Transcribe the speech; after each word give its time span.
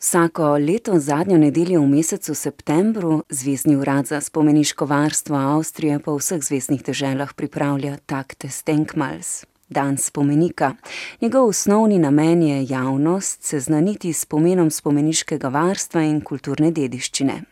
Vsako 0.00 0.56
leto 0.56 0.98
zadnjo 0.98 1.38
nedeljo 1.38 1.80
v 1.80 1.86
mesecu 1.86 2.34
septembru 2.34 3.22
Zvezni 3.28 3.76
urad 3.76 4.06
za 4.06 4.20
spomeniško 4.20 4.86
varstvo 4.86 5.36
Avstrije 5.36 5.98
po 5.98 6.14
vseh 6.16 6.42
zveznih 6.42 6.84
deželah 6.84 7.34
pripravlja 7.34 7.96
Tag 8.06 8.32
des 8.42 8.62
Denkmals, 8.64 9.44
dan 9.68 9.98
spomenika. 9.98 10.74
Njegov 11.20 11.48
osnovni 11.48 11.98
namen 11.98 12.42
je 12.42 12.66
javnost 12.68 13.42
seznaniti 13.42 14.12
s 14.12 14.24
pomenom 14.24 14.70
spomeniškega 14.70 15.48
varstva 15.48 16.02
in 16.02 16.20
kulturne 16.20 16.70
dediščine. 16.70 17.42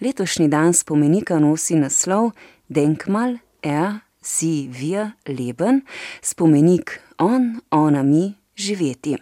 Letošnji 0.00 0.48
dan 0.48 0.74
spomenika 0.74 1.38
nosi 1.38 1.78
naslov 1.78 2.32
Denkmal 2.68 3.38
er 3.62 4.00
sie 4.22 4.66
wir 4.66 5.10
leben, 5.28 5.82
spomenik 6.22 7.00
on, 7.18 7.60
ona, 7.70 8.02
mi, 8.02 8.34
živeti. 8.56 9.16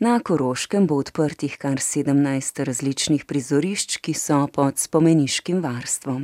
Na 0.00 0.16
Koroškem 0.20 0.86
bo 0.88 0.96
odprtih 0.96 1.58
kar 1.60 1.76
sedemnajst 1.76 2.62
različnih 2.64 3.26
prizorišč, 3.28 3.98
ki 4.00 4.14
so 4.16 4.46
pod 4.48 4.80
spomeniškim 4.80 5.58
varstvom. 5.60 6.22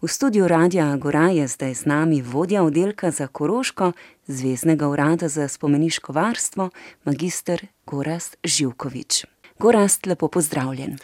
V 0.00 0.08
studiu 0.08 0.48
Radia 0.48 0.86
Agora 0.94 1.26
je 1.28 1.44
zdaj 1.44 1.74
z 1.74 1.90
nami 1.92 2.22
vodja 2.22 2.62
oddelka 2.64 3.10
za 3.10 3.26
Koroško 3.28 3.92
Zveznega 4.26 4.88
urada 4.88 5.28
za 5.28 5.48
spomeniško 5.48 6.12
varstvo, 6.12 6.70
magister 7.04 7.66
Gorazd 7.86 8.36
Živkovič. 8.44 9.26
Gorazd, 9.58 10.06
lepo 10.06 10.28
pozdravljen. 10.28 10.96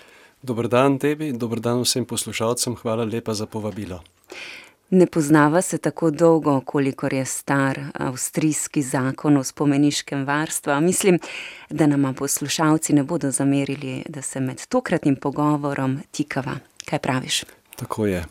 Dober 0.42 0.68
dan 0.68 0.96
tebi, 0.98 1.32
dober 1.32 1.60
dan 1.60 1.84
vsem 1.84 2.08
poslušalcem, 2.08 2.80
hvala 2.80 3.04
lepa 3.04 3.34
za 3.34 3.46
povabilo. 3.46 4.00
Ne 4.90 5.06
poznava 5.06 5.62
se 5.62 5.78
tako 5.78 6.10
dolgo, 6.10 6.60
kolikor 6.60 7.12
je 7.12 7.24
star 7.24 7.80
avstrijski 7.94 8.82
zakon 8.82 9.36
o 9.36 9.44
spomeniškem 9.44 10.24
varstvu, 10.24 10.70
a 10.70 10.80
mislim, 10.80 11.18
da 11.70 11.86
nama 11.86 12.12
poslušalci 12.12 12.92
ne 12.92 13.02
bodo 13.02 13.30
zamerili, 13.30 14.04
da 14.08 14.22
se 14.22 14.40
med 14.40 14.66
tokratnim 14.66 15.16
pogovorom 15.16 15.98
tikava. 16.10 16.56
Kaj 16.86 16.98
praviš? 16.98 17.44
Tako 17.76 18.06
je. 18.06 18.24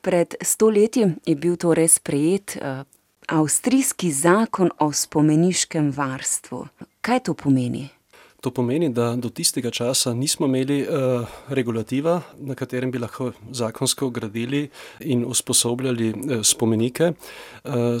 Pred 0.00 0.34
sto 0.42 0.68
leti 0.70 1.06
je 1.26 1.34
bil 1.36 1.56
torej 1.56 1.88
sprejet, 1.88 2.56
avstrijski 3.26 4.12
zakon 4.12 4.70
o 4.78 4.92
spomeniškem 4.92 5.90
varstvu. 5.90 6.66
Kaj 7.00 7.20
to 7.20 7.34
pomeni? 7.34 7.88
To 8.42 8.50
pomeni, 8.50 8.88
da 8.90 9.12
do 9.16 9.30
tistega 9.30 9.70
časa 9.70 10.10
nismo 10.18 10.48
imeli, 10.50 10.80
regulativa, 11.48 12.16
na 12.42 12.56
katerem 12.58 12.90
bi 12.90 12.98
lahko 12.98 13.30
zakonsko 13.54 14.08
gradili 14.10 14.64
in 15.00 15.24
usposobljali, 15.24 16.14
spomenike. 16.42 17.12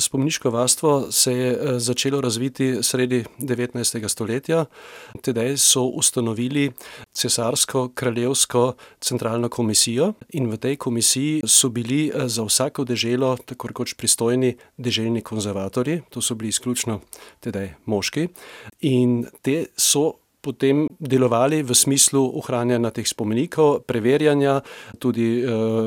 spomeniško 0.00 0.50
varstvo 0.50 1.12
se 1.12 1.32
je, 1.32 1.80
začelo 1.80 2.20
razviti 2.20 2.82
sredi 2.82 3.24
devetnajstega 3.38 4.08
stoletja. 4.08 4.64
Tedaj 5.22 5.56
so 5.56 5.84
ustanovili 5.84 6.72
cesarsko-kraljevsko 7.12 8.72
centralno 9.00 9.48
komisijo 9.48 10.12
in 10.28 10.50
v 10.50 10.58
tej 10.58 10.76
komisiji 10.76 11.42
so 11.46 11.68
bili, 11.68 12.10
za 12.26 12.42
vsako 12.42 12.84
deželo 12.84 13.36
tako 13.36 13.68
rekoč 13.68 13.94
pristojni 13.94 14.56
deželni 14.76 15.22
konzervatorji, 15.22 16.00
to 16.10 16.20
so 16.20 16.34
bili 16.34 16.48
izključno 16.48 17.00
tedaj 17.40 17.74
moški. 17.86 18.28
In 18.80 19.26
te 19.42 19.66
so 19.76 20.12
potem 20.42 20.86
delovali 20.98 21.62
v 21.62 21.74
smislu 21.74 22.22
ohranjanja 22.42 22.90
teh 22.90 23.06
spomenikov, 23.06 23.84
preverjanja, 23.86 24.60
tudi, 24.98 25.44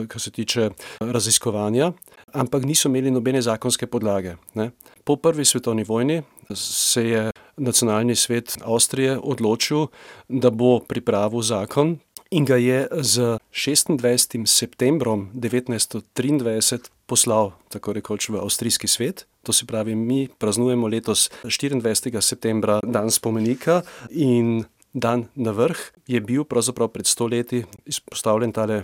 kar 0.07 0.21
se 0.21 0.31
tiče 0.31 0.69
raziskovanja, 1.03 1.91
ampak 2.33 2.65
niso 2.65 2.89
imeli 2.89 3.11
nobene 3.11 3.43
zakonske 3.43 3.87
podlage, 3.87 4.37
ne. 4.55 4.71
Po 5.05 5.19
prvi 5.21 5.45
svetovni 5.45 5.83
vojni 5.83 6.23
se 6.55 7.03
je 7.03 7.31
nacionalni 7.57 8.15
svet 8.15 8.57
Avstrije 8.63 9.19
odločil, 9.19 9.87
da 10.27 10.49
bo 10.49 10.79
pripravil 10.79 11.43
zakon, 11.45 11.97
in 12.31 12.45
ga 12.45 12.57
je 12.57 12.87
s 12.91 13.19
šestindvajsetim 13.51 14.47
septembrom 14.49 15.29
devetnajststo 15.33 16.01
triindvajset 16.13 16.89
poslal 17.05 17.53
tako 17.69 17.93
rekoč 17.93 18.29
v 18.29 18.41
avstrijski 18.41 18.87
svet. 18.87 19.25
To 19.45 19.53
se 19.53 19.65
pravi, 19.69 19.95
mi 19.95 20.25
praznujemo 20.27 20.87
letos 20.89 21.29
štiriindvajsetega 21.45 22.21
septembra 22.21 22.79
dan 22.81 23.11
spomenika 23.13 23.83
in 24.09 24.65
dan 24.93 25.27
na 25.35 25.51
vrh 25.53 25.77
je 26.07 26.21
bil 26.23 26.47
pravzaprav 26.49 26.89
pred 26.89 27.05
sto 27.05 27.27
leti 27.27 27.61
vzpostavljen 27.85 28.55
tale, 28.55 28.83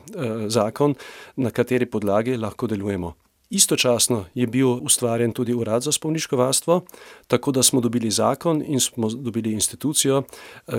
zakon, 0.53 0.93
na 1.35 1.49
kateri 1.49 1.87
podlagi 1.89 2.37
lahko 2.37 2.67
delujemo. 2.67 3.15
Istočasno 3.51 4.25
je 4.33 4.47
bil 4.47 4.67
ustvarjen 4.67 5.33
tudi 5.35 5.53
urad 5.53 5.83
za 5.83 5.91
spomeniško 5.91 6.37
varstvo, 6.37 6.81
tako 7.27 7.51
da 7.51 7.63
smo 7.63 7.81
dobili 7.81 8.11
zakon 8.11 8.63
in 8.67 8.79
smo 8.79 9.09
dobili 9.09 9.51
institucijo, 9.51 10.23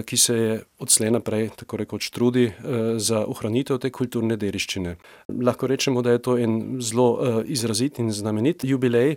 ki 0.05 0.17
se 0.17 0.37
je 0.37 0.63
odslej 0.79 1.11
naprej 1.11 1.51
tako 1.57 1.77
rekoč 1.77 2.11
trudi, 2.11 2.53
za 2.97 3.25
ohranitev 3.29 3.79
te 3.79 3.91
kulturne 3.91 4.37
dediščine. 4.37 4.97
Lahko 5.43 5.67
rečemo, 5.67 6.03
da 6.03 6.11
je 6.11 6.23
to 6.23 6.39
en 6.39 6.79
zelo, 6.81 7.43
izrazit 7.45 7.99
in 7.99 8.09
znamenit 8.13 8.65
jubilej, 8.65 9.17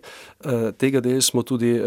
tega 0.77 0.99
dne 0.99 1.21
smo 1.21 1.43
tudi, 1.43 1.79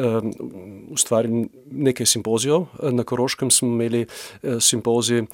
ustvarili 0.91 1.49
nekaj 1.71 2.06
simpozijev, 2.06 2.65
na 2.97 3.05
Koroškem 3.05 3.50
smo 3.50 3.69
imeli, 3.69 4.06
simpozij, 4.61 5.27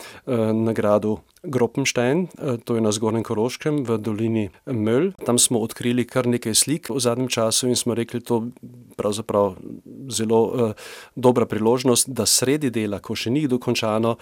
na 0.67 0.73
gradu 0.73 1.19
Gropenstein, 1.45 2.29
to 2.65 2.75
je 2.75 2.81
na 2.81 2.93
Zgornjem 2.93 3.23
Koroškem 3.25 3.85
v 3.85 3.99
dolini 3.99 4.45
Möl. 4.67 5.13
Tam 5.25 5.39
smo 5.39 5.61
odkrili 5.61 6.07
kar 6.07 6.27
nekaj 6.27 6.55
slik 6.55 6.91
v 6.91 7.01
zadnjem 7.01 7.29
času 7.29 7.69
in 7.69 7.77
smo 7.77 7.95
rekli: 7.95 8.21
"To 8.21 8.49
pravzaprav 8.97 9.57
zelo, 10.11 10.75
dobra 11.15 11.47
priložnost, 11.47 12.09
da 12.09 12.27
sredi 12.27 12.71
dela, 12.71 13.01
ko 13.01 13.17
še 13.17 13.31
ni 13.31 13.47
dokončano, 13.49 14.17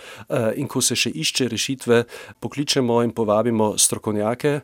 in 0.57 0.69
ko 0.69 0.83
se 0.83 0.97
še 0.99 1.13
išče 1.15 1.49
rešitve, 1.53 2.03
pokličemo 2.41 3.01
in 3.03 3.13
povabimo 3.17 3.73
strokovnjake, 3.79 4.55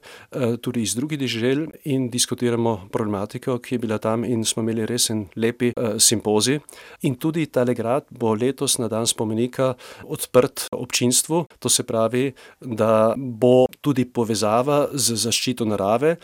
tudi 0.63 0.83
iz 0.83 0.95
drugih 0.99 1.21
dežel 1.21 1.67
in 1.85 2.09
diskutiramo 2.11 2.89
problematiko, 2.93 3.59
ki 3.63 3.77
je 3.77 3.83
bila 3.83 3.99
tam, 3.99 4.25
in 4.25 4.45
smo 4.45 4.63
imeli 4.63 4.87
res 4.89 5.11
en 5.11 5.27
lep, 5.37 5.63
simpozij. 5.99 6.61
In 7.09 7.17
tudi 7.19 7.47
tale 7.51 7.75
grad 7.75 8.07
bo 8.11 8.35
letos 8.35 8.79
na 8.79 8.89
dan 8.89 9.07
spomenika 9.07 9.75
odprt 10.05 10.69
občinstvu, 10.73 11.47
to 11.59 11.69
se 11.69 11.83
pravi, 11.83 12.33
da 12.61 13.15
bo 13.17 13.67
tudi 13.81 14.05
povezava 14.05 14.89
z 14.93 15.17
zaščito 15.19 15.65
narave. 15.65 16.17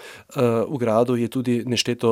v 0.69 0.77
gradu 0.79 1.17
je 1.17 1.29
tudi 1.29 1.63
nešteto, 1.67 2.11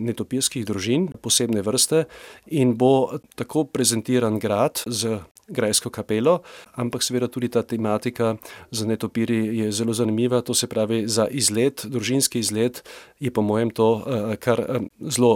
netopirskih 0.00 0.64
družin 0.66 1.08
posebne 1.22 1.62
vrste 1.62 2.06
in 2.46 2.76
bo 2.78 3.18
tako 3.36 3.64
prezentiran 3.64 4.38
grad 4.38 4.82
z 4.86 5.18
grajsko 5.48 5.90
kapelo, 5.90 6.44
ampak 6.76 7.02
seveda 7.02 7.28
tudi 7.28 7.48
ta 7.48 7.64
tematika 7.64 8.36
z 8.70 8.84
netopirji 8.84 9.58
je 9.58 9.72
zelo 9.72 9.94
zanimiva, 9.94 10.40
to 10.40 10.54
se 10.54 10.66
pravi, 10.68 11.08
za 11.08 11.26
izlet, 11.30 11.86
družinski 11.88 12.38
izlet 12.38 12.84
je 13.20 13.30
po 13.30 13.42
mojem 13.42 13.70
to, 13.70 14.04
kar, 14.40 14.62
zelo, 15.00 15.32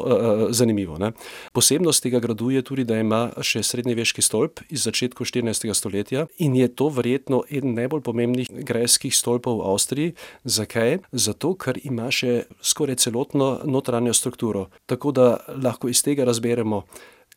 zanimivo, 0.51 0.99
ne. 0.99 1.13
Posebnost 1.53 2.03
tega 2.03 2.21
gradu 2.21 2.51
je 2.51 2.63
tudi, 2.63 2.85
da 2.85 3.01
ima 3.01 3.31
še 3.41 3.63
srednjeveški 3.65 4.23
stolp 4.23 4.61
iz 4.69 4.85
začetka 4.85 5.25
štirinajstega 5.25 5.75
stoletja 5.75 6.27
in 6.39 6.57
je 6.57 6.69
to 6.69 6.91
verjetno 6.93 7.43
eden 7.51 7.75
najbolj 7.79 8.05
pomembnih 8.05 8.53
grajskih 8.53 9.15
stolpov 9.17 9.63
v 9.63 9.73
Avstriji. 9.73 10.15
Zakaj? 10.45 11.01
Zato, 11.13 11.55
ker 11.57 11.79
ima 11.83 12.11
še 12.13 12.45
skoraj 12.61 13.01
celotno 13.03 13.63
notranjo 13.65 14.13
strukturo. 14.15 14.69
Tako 14.87 15.13
da 15.17 15.27
lahko 15.57 15.89
iz 15.89 16.03
tega 16.05 16.27
razberemo, 16.29 16.72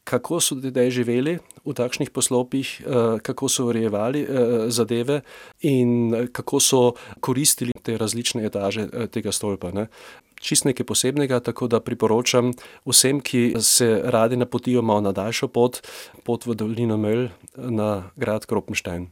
kako 0.05 0.37
so 0.37 0.55
tedaj 0.61 0.91
živeli 0.93 1.39
v 1.65 1.73
takšnih 1.73 2.11
poslopjih, 2.13 2.69
kako 3.25 3.49
so 3.49 3.65
urejevali, 3.71 4.21
zadeve 4.69 5.21
in 5.65 6.13
kako 6.29 6.59
so 6.61 6.81
koristili 7.19 7.73
te 7.81 7.97
različne 7.97 8.45
etaže, 8.45 8.85
tega 9.09 9.33
stolpa, 9.33 9.73
ne. 9.73 9.87
Čisto 10.45 10.69
nekaj 10.69 10.85
posebnega, 10.85 11.39
tako 11.41 11.65
da 11.71 11.79
priporočam 11.81 12.51
vsem, 12.85 13.17
ki 13.23 13.55
se 13.65 13.87
radi 14.03 14.37
napotijo 14.37 14.83
malo 14.85 15.01
na 15.01 15.15
daljšo 15.15 15.47
pot, 15.49 15.81
pot 16.27 16.45
v 16.45 16.53
dolino 16.53 16.99
Möl 17.01 17.31
na 17.57 18.11
grad 18.15 18.45
Gropenstein. 18.45 19.09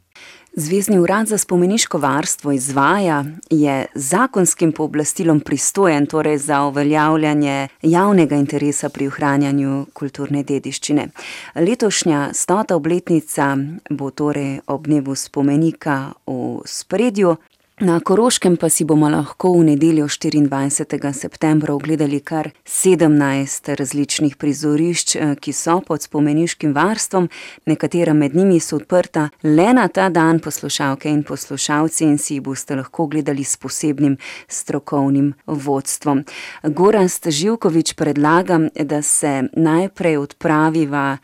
Zvezni 0.55 0.99
urad 0.99 1.27
za 1.27 1.37
spomeniško 1.37 1.97
varstvo 1.97 2.51
izvaja, 2.51 3.25
je 3.49 3.85
zakonskim 3.95 4.71
pooblastilom 4.71 5.39
pristojen 5.39 6.05
torej 6.05 6.37
za 6.37 6.63
uveljavljanje 6.63 7.67
javnega 7.81 8.35
interesa 8.35 8.89
pri 8.89 9.07
ohranjanju 9.07 9.85
kulturne 9.93 10.43
dediščine. 10.43 11.07
Letošnja 11.55 12.29
stota 12.33 12.75
obletnica 12.75 13.57
bo 13.89 14.11
torej 14.11 14.59
ob 14.67 14.85
dnevu 14.87 15.15
spomenika 15.15 16.11
v 16.27 16.59
ospredju. 16.61 17.35
Na 17.79 17.99
Koroškem 17.99 18.57
pa 18.57 18.69
si 18.69 18.85
bomo 18.85 19.09
lahko 19.09 19.49
v 19.57 19.63
nedeljo, 19.73 20.05
štiriindvajsetega 20.05 21.09
septembra, 21.09 21.73
ogledali 21.73 22.19
kar 22.21 22.51
sedemnajst 22.69 23.71
različnih 23.73 24.35
prizorišč, 24.37 25.15
ki 25.41 25.53
so 25.57 25.79
pod 25.81 26.05
spomeniškim 26.05 26.69
varstvom. 26.69 27.29
Nekatera 27.65 28.13
med 28.13 28.35
njimi 28.35 28.59
so 28.61 28.77
odprta 28.77 29.29
le 29.41 29.73
na 29.73 29.87
ta 29.87 30.11
dan, 30.13 30.37
poslušalke 30.39 31.09
in 31.09 31.23
poslušalci, 31.25 32.05
in 32.05 32.19
si 32.21 32.35
jih 32.37 32.43
boste 32.45 32.77
lahko 32.77 33.07
ogledali 33.09 33.43
s 33.43 33.57
posebnim 33.57 34.19
strokovnim 34.47 35.33
vodstvom. 35.47 36.23
Gorazd 36.63 37.25
Živkovič, 37.25 37.95
predlagam, 37.97 38.69
da 38.75 39.01
se 39.01 39.49
najprej 39.53 40.17
odpraviva 40.17 41.17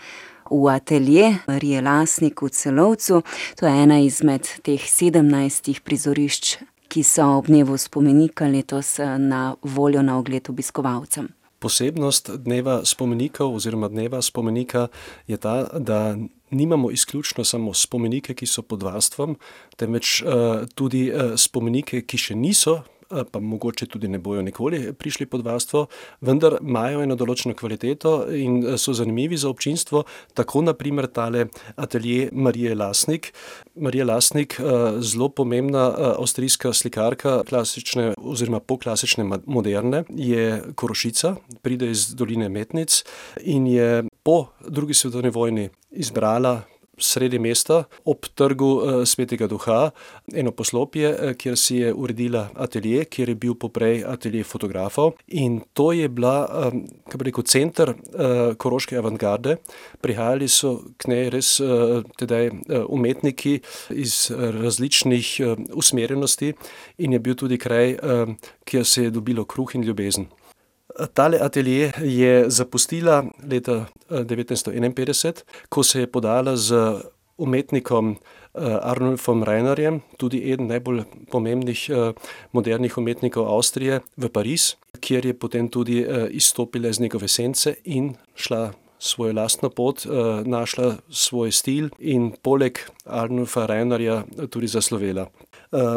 v 0.52 0.68
atelje 0.74 1.38
Marije 1.48 1.82
Lasnik 1.82 2.42
v 2.42 2.50
Celovcu. 2.50 3.22
To 3.60 3.68
je 3.68 3.84
ena 3.84 4.00
izmed 4.00 4.48
teh 4.64 4.82
sedemnajstih 4.82 5.82
prizorišč, 5.82 6.58
ki 6.90 7.04
so 7.04 7.38
ob 7.38 7.48
dnevu 7.48 7.78
spomenika 7.78 8.48
letos 8.48 8.98
na 9.00 9.56
voljo 9.62 10.02
na 10.02 10.18
ogled 10.18 10.50
obiskovalcem. 10.50 11.30
Posebnost 11.60 12.30
dneva 12.40 12.82
spomenikov 12.86 13.56
oziroma 13.56 13.90
dneva 13.92 14.22
spomenika 14.22 14.88
je 15.28 15.38
ta, 15.38 15.68
da 15.80 16.18
nimamo 16.52 16.92
izključno 16.92 17.44
samo 17.44 17.74
spomenike, 17.74 18.34
ki 18.34 18.46
so 18.46 18.62
pod 18.62 18.84
varstvom, 18.84 19.36
temveč 19.78 20.24
tudi 20.76 21.12
spomenike, 21.36 22.02
ki 22.02 22.18
še 22.18 22.36
niso 22.36 22.80
pa 23.32 23.40
mogoče 23.40 23.86
tudi 23.86 24.08
ne 24.08 24.20
bojo 24.20 24.42
nikoli 24.42 24.94
prišli 24.94 25.26
pod 25.26 25.46
varstvo, 25.46 25.86
vendar 26.22 26.58
imajo 26.62 27.04
eno 27.04 27.16
določeno 27.20 27.56
kvaliteto 27.58 28.14
in 28.36 28.78
so 28.78 28.94
zanimivi 28.94 29.38
za 29.38 29.50
občinstvo. 29.50 30.04
Tako 30.38 30.62
na 30.68 30.74
primer 30.74 31.08
tale 31.08 31.48
atelje 31.76 32.30
Marije 32.32 32.76
Lasnik. 32.76 33.32
Marija 33.76 34.06
Lasnik, 34.06 34.58
zelo 35.00 35.30
pomembna 35.30 35.88
avstrijska 36.20 36.74
slikarka 36.74 37.44
klasične 37.50 38.14
oziroma 38.18 38.60
poklasične 38.60 39.26
moderne, 39.46 40.04
je 40.10 40.62
Korošica, 40.76 41.36
pride 41.62 41.92
iz 41.92 42.10
doline 42.16 42.50
Metnic 42.50 43.04
in 43.42 43.68
je 43.68 44.04
po 44.24 44.46
drugi 44.68 44.94
svetovni 44.94 45.30
vojni 45.30 45.70
izbrala 45.92 46.62
sredi 47.00 47.40
mesta, 47.40 47.84
ob 48.06 48.28
Trgu 48.36 49.06
svetega 49.06 49.48
Duha, 49.48 49.92
eno 50.34 50.52
poslopje, 50.52 51.36
kjer 51.40 51.58
si 51.58 51.80
je 51.82 51.94
uredila 51.94 52.50
atelje, 52.56 53.06
kjer 53.06 53.30
je 53.30 53.36
bil 53.36 53.56
poprej 53.60 54.04
atelje 54.08 54.44
fotografov. 54.44 55.14
In 55.28 55.62
to 55.74 55.92
je 55.92 56.10
bila, 56.10 56.48
kako 57.06 57.18
bi 57.18 57.30
rekel, 57.30 57.44
center 57.44 57.94
koroške 58.58 58.98
avantgarde. 58.98 59.58
Prihajali 60.02 60.48
so 60.48 60.76
k 60.98 61.12
njej 61.12 61.30
res 61.34 61.54
tedaj 62.20 62.52
umetniki 62.88 63.60
iz 63.90 64.32
različnih 64.38 65.36
usmerjenosti 65.74 66.54
in 66.98 67.14
je 67.14 67.20
bil 67.20 67.36
tudi 67.36 67.58
kraj, 67.58 67.96
kjer 68.66 68.86
se 68.86 69.04
je 69.04 69.16
dobilo 69.16 69.46
kruh 69.46 69.76
in 69.76 69.84
ljubezen. 69.84 70.28
Tale 71.14 71.38
atelje 71.42 71.92
je 72.02 72.50
zapustila 72.50 73.24
leta 73.52 73.86
devetnajststo 74.10 74.72
enainpetdeset, 74.72 75.46
ko 75.70 75.84
se 75.84 76.00
je 76.00 76.12
podala 76.12 76.56
z 76.58 76.76
umetnikom 77.38 78.18
Arnulfom 78.82 79.44
Rajnarjem, 79.44 80.02
tudi 80.18 80.42
eden 80.52 80.68
najbolj 80.68 81.04
pomembnih 81.32 81.86
modernih 82.52 82.98
umetnikov 82.98 83.48
Avstrije, 83.48 84.02
v 84.18 84.30
Pariz, 84.30 84.74
kjer 85.00 85.26
je 85.26 85.34
potem 85.34 85.70
tudi 85.70 86.02
izstopila 86.32 86.90
iz 86.90 87.00
njegove 87.00 87.28
sence 87.28 87.76
in 87.84 88.16
šla 88.36 88.72
svojo 89.00 89.34
lastno 89.34 89.70
pot, 89.70 90.04
našla 90.46 90.96
svoj 91.10 91.52
stil 91.52 91.90
in 92.00 92.34
poleg 92.42 92.80
Arnulfa 93.06 93.66
Rajnarja 93.66 94.24
tudi 94.50 94.68
zaslovela. 94.68 95.30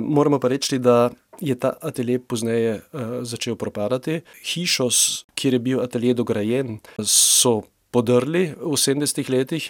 moramo 0.02 0.38
pa 0.38 0.48
reči, 0.48 0.78
da 0.78 1.10
je 1.40 1.55
ta 1.55 1.75
atelje 1.81 2.19
pozneje 2.19 2.81
začel 3.23 3.56
propadati. 3.56 4.20
Hišo, 4.44 4.88
kjer 5.34 5.55
je 5.55 5.58
bil 5.58 5.81
atelje 5.81 6.14
dograjen, 6.14 6.79
so 7.05 7.62
podrli 7.93 8.55
v 8.56 8.76
sedemdesetih 8.76 9.29
letih 9.31 9.64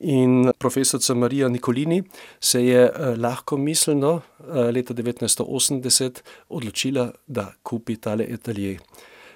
in 0.00 0.50
profesorica 0.58 1.14
Marija 1.14 1.48
Nikolini 1.48 2.02
se 2.40 2.64
je 2.64 2.90
lahkomiselno 3.16 4.20
leta 4.74 4.94
devetnajststo 4.94 5.46
osemdeset 5.46 6.24
odločila, 6.48 7.12
da 7.26 7.52
kupi 7.62 7.96
tale 7.96 8.26
atelje, 8.34 8.78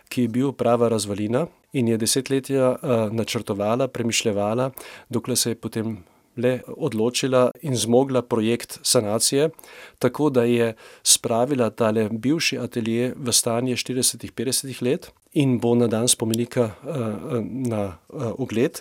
ki 0.08 0.26
je 0.26 0.29
bil 0.29 0.52
prava 0.52 0.88
razvalina 0.88 1.46
in 1.73 1.88
je 1.88 1.96
desetletja 1.96 2.76
načrtovala, 3.12 3.88
premišljevala, 3.88 4.70
dokler 5.08 5.37
se 5.37 5.50
je 5.50 5.55
potem 5.55 5.96
le 6.37 6.61
odločila 6.67 7.50
in 7.62 7.76
zmogla 7.76 8.23
projekt 8.23 8.79
sanacije, 8.82 9.50
tako 9.99 10.31
da 10.31 10.44
je 10.44 10.75
spravila 11.02 11.70
tale 11.70 12.08
bivši 12.08 12.58
atelje 12.58 13.14
v 13.17 13.32
stanje 13.32 13.76
štiridesetih, 13.76 14.32
petdesetih 14.32 14.82
let 14.82 15.11
in 15.32 15.58
bo 15.61 15.75
na 15.75 15.87
dan 15.87 16.08
spomenika 16.08 16.70
na 17.43 17.99
ogled. 18.38 18.81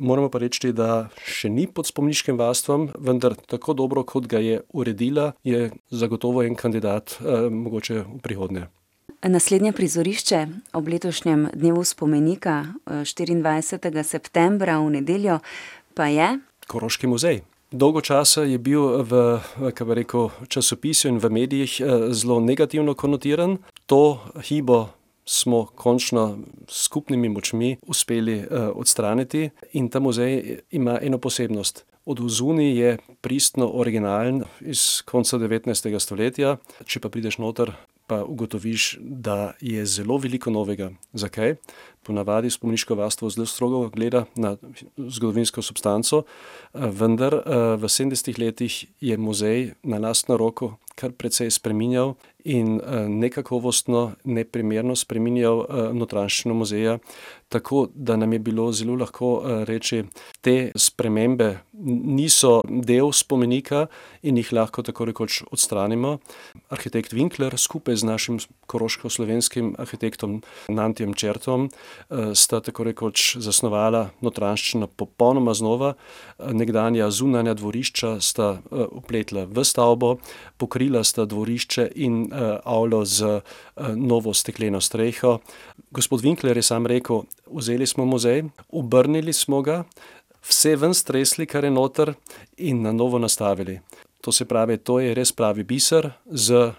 Moramo 0.00 0.30
pa 0.32 0.38
reči, 0.40 0.72
da 0.72 1.10
še 1.28 1.50
ni 1.52 1.66
pod 1.68 1.84
spomeniškim 1.84 2.38
varstvom, 2.40 2.88
vendar 3.04 3.34
tako 3.36 3.74
dobro, 3.76 4.00
kot 4.02 4.24
ga 4.26 4.40
je 4.40 4.62
uredila, 4.72 5.34
je 5.44 5.70
zagotovo 5.90 6.42
en 6.42 6.56
kandidat 6.56 7.18
mogoče 7.50 7.98
v 8.08 8.20
prihodnje. 8.24 8.66
Naslednje 9.20 9.74
prizorišče 9.76 10.46
ob 10.72 10.88
letošnjem 10.88 11.50
dnevu 11.52 11.84
spomenika, 11.84 12.72
štiriindvajsetega 13.04 14.00
septembra, 14.00 14.78
v 14.80 14.96
nedeljo, 14.96 15.42
pa 15.92 16.08
je? 16.08 16.38
Koroški 16.70 17.08
muzej. 17.10 17.40
Dolgo 17.74 17.98
časa 17.98 18.44
je 18.46 18.58
bil 18.58 19.02
v, 19.02 19.40
rekel, 19.74 20.30
časopisju 20.46 21.10
in 21.10 21.18
v 21.18 21.30
medijih 21.30 21.80
zelo 22.14 22.38
negativno 22.38 22.94
konotiran. 22.94 23.58
To 23.90 24.22
hibo 24.46 24.94
smo 25.26 25.64
končno 25.74 26.38
s 26.70 26.86
skupnimi 26.86 27.28
močmi 27.28 27.76
uspeli 27.82 28.46
odstraniti 28.74 29.50
in 29.72 29.90
ta 29.90 29.98
muzej 29.98 30.62
ima 30.70 30.98
eno 31.02 31.18
posebnost. 31.18 31.84
Od 32.06 32.20
odzunaj 32.20 32.70
je 32.78 32.96
pristno 33.20 33.66
originalen, 33.74 34.44
iz 34.60 35.02
konca 35.02 35.38
devetnajstega 35.38 35.98
stoletja, 36.00 36.56
če 36.86 37.02
pa 37.02 37.10
prideš 37.10 37.38
noter, 37.42 37.74
pa 38.06 38.24
ugotoviš, 38.24 38.96
da 38.98 39.52
je 39.60 39.84
zelo 39.86 40.16
veliko 40.18 40.50
novega. 40.50 40.90
Zakaj? 41.12 41.54
Ponavadi 42.10 42.50
spomeniško 42.50 42.94
varstvo 42.94 43.30
zelo 43.30 43.46
strogo 43.46 43.88
gleda 43.88 44.24
na 44.34 44.56
zgodovinsko 44.96 45.62
substanco, 45.62 46.24
vendar 46.74 47.36
v 47.78 47.88
sedemdesetih 47.88 48.38
letih 48.38 48.84
je 49.00 49.16
muzej 49.16 49.74
na 49.82 50.02
lastno 50.02 50.36
roko 50.36 50.74
kar 51.00 51.14
precej 51.16 51.48
spreminjal 51.50 52.14
in 52.44 52.80
nekakovostno, 53.20 54.16
neprimerno 54.24 54.96
spreminjal 54.96 55.64
notranjščino 55.96 56.54
muzeja, 56.56 56.98
tako 57.52 57.86
da 57.94 58.16
nam 58.16 58.32
je 58.32 58.38
bilo 58.38 58.72
zelo 58.72 58.96
lahko 59.00 59.30
reči: 59.68 60.04
"Te 60.40 60.72
spremembe 60.74 61.58
niso 61.72 62.60
del 62.64 63.12
spomenika 63.12 63.86
in 64.22 64.36
jih 64.36 64.52
lahko 64.52 64.82
tako 64.82 65.04
rekoč 65.04 65.42
odstranimo." 65.50 66.18
Arhitekt 66.68 67.12
Winkler 67.12 67.56
skupaj 67.56 67.96
z 67.96 68.04
našim 68.04 68.38
koroško-slovenskim 68.66 69.74
arhitektom 69.78 70.42
in 70.68 70.94
priimek] 71.14 71.70
sta 72.34 72.60
tako 72.60 72.84
rekoč 72.84 73.36
zasnovala 73.36 74.10
notranjščino 74.20 74.86
popolnoma 74.86 75.54
znova. 75.54 75.94
Nekdanja 76.38 77.10
zunanja 77.10 77.54
dvorišča 77.54 78.20
sta 78.20 78.58
vpletla 78.70 79.44
v 79.50 79.64
stavbo, 79.64 80.16
pokrila 80.56 81.04
sta 81.04 81.24
dvorišče 81.24 81.90
in 81.94 82.30
avlo 82.64 83.04
z 83.04 83.40
novo 83.96 84.34
stekleno 84.34 84.80
streho. 84.80 85.38
Gospod 85.90 86.22
Winkler 86.22 86.56
je 86.56 86.62
sam 86.62 86.86
rekel: 86.86 87.22
"Vzeli 87.46 87.86
smo 87.86 88.04
muzej, 88.04 88.44
obrnili 88.68 89.32
smo 89.32 89.62
ga, 89.62 89.84
vse 90.42 90.76
ven 90.76 90.94
stresli, 90.94 91.46
kar 91.46 91.64
je 91.64 91.70
noter, 91.70 92.14
in 92.56 92.82
na 92.82 92.92
novo 92.92 93.18
nastavili." 93.18 93.80
To 94.20 94.32
se 94.32 94.44
pravi, 94.44 94.76
to 94.76 95.00
je 95.00 95.14
res 95.14 95.32
pravi 95.32 95.64
biser 95.64 96.12
z 96.26 96.72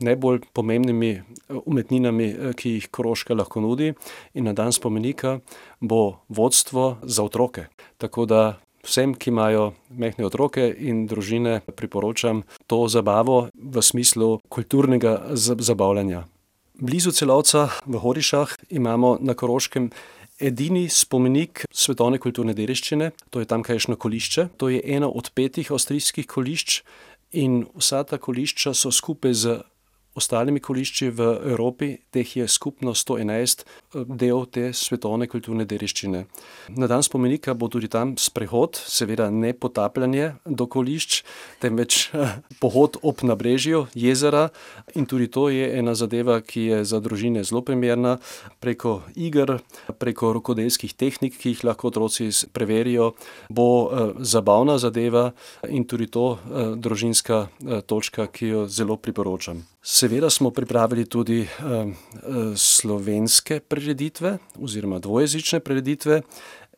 najbolj 0.00 0.44
pomembnimi 0.52 1.22
umetninami, 1.64 2.54
ki 2.56 2.76
jih 2.76 2.90
Koroška 2.90 3.34
lahko 3.34 3.60
nudi, 3.60 3.92
in 4.34 4.44
na 4.44 4.52
dan 4.52 4.72
spomenika 4.72 5.38
bo 5.80 6.20
vodstvo 6.28 6.96
za 7.02 7.24
otroke. 7.24 7.66
Tako 7.98 8.26
da 8.26 8.40
vsem, 8.86 9.14
ki 9.14 9.30
imajo 9.30 9.72
majhne 9.90 10.26
otroke 10.26 10.68
in 10.78 11.06
družine, 11.10 11.60
priporočam 11.66 12.44
to 12.66 12.86
zabavo 12.88 13.48
v 13.54 13.82
smislu 13.82 14.38
kulturnega 14.48 15.18
zabavljanja. 15.34 16.26
Blizu 16.76 17.12
Celovca 17.12 17.70
v 17.86 17.98
Horišah 17.98 18.52
imamo 18.68 19.16
na 19.20 19.34
Koroškem 19.34 19.90
edini 20.38 20.88
spomenik 20.92 21.64
svetovne 21.72 22.20
kulturne 22.20 22.52
dediščine, 22.56 23.10
to 23.32 23.40
je 23.40 23.48
tamkajšnje 23.48 23.96
kolišče. 23.96 24.48
To 24.60 24.68
je 24.68 24.82
eno 24.84 25.08
od 25.08 25.30
petih 25.34 25.72
avstrijskih 25.72 26.28
kolišč 26.28 26.82
in 27.32 27.64
vsa 27.74 28.04
ta 28.04 28.18
kolišča 28.20 28.74
so 28.74 28.92
skupaj 28.92 29.34
z 29.34 29.56
ostalimi 30.16 30.60
kolišči 30.60 31.10
v 31.12 31.28
Evropi, 31.52 31.96
teh 32.10 32.36
je 32.36 32.48
skupno 32.48 32.94
sto 32.96 33.18
enajst, 33.20 33.66
del 33.92 34.46
te 34.48 34.70
svetovne 34.72 35.28
kulturne 35.28 35.66
dediščine. 35.68 36.24
Na 36.76 36.88
dan 36.90 37.04
spomenika 37.04 37.54
bo 37.54 37.68
tudi 37.72 37.90
tam 37.92 38.14
sprehod, 38.20 38.80
seveda 38.80 39.28
ne 39.30 39.52
potapljanje 39.52 40.32
do 40.44 40.66
kolišč, 40.66 41.20
temveč 41.60 42.08
pohod 42.62 42.96
ob 43.02 43.22
nabrežju 43.26 43.86
jezera, 43.94 44.48
in 44.96 45.06
tudi 45.06 45.28
to 45.28 45.48
je 45.52 45.68
ena 45.78 45.94
zadeva, 45.94 46.40
ki 46.40 46.66
je 46.70 46.80
za 46.88 47.00
družine 47.04 47.44
zelo 47.44 47.62
primerna. 47.62 48.16
Preko 48.60 49.02
iger, 49.14 49.58
preko 50.00 50.32
rokodelskih 50.36 50.96
tehnik, 50.96 51.36
ki 51.36 51.54
jih 51.54 51.64
lahko 51.68 51.92
otroci 51.92 52.30
preverijo, 52.56 53.12
bo 53.52 53.68
zabavna 54.18 54.78
zadeva 54.80 55.30
in 55.68 55.84
tudi 55.84 56.08
to 56.08 56.38
družinska 56.76 57.46
točka, 57.86 58.26
ki 58.32 58.52
jo 58.54 58.66
zelo 58.66 58.96
priporočam. 58.96 59.64
Seveda 59.88 60.30
smo 60.30 60.50
pripravili 60.50 61.04
tudi 61.06 61.46
slovenske 62.56 63.60
prireditve 63.60 64.38
oziroma 64.58 64.98
dvojezične 64.98 65.60
prireditve. 65.60 66.22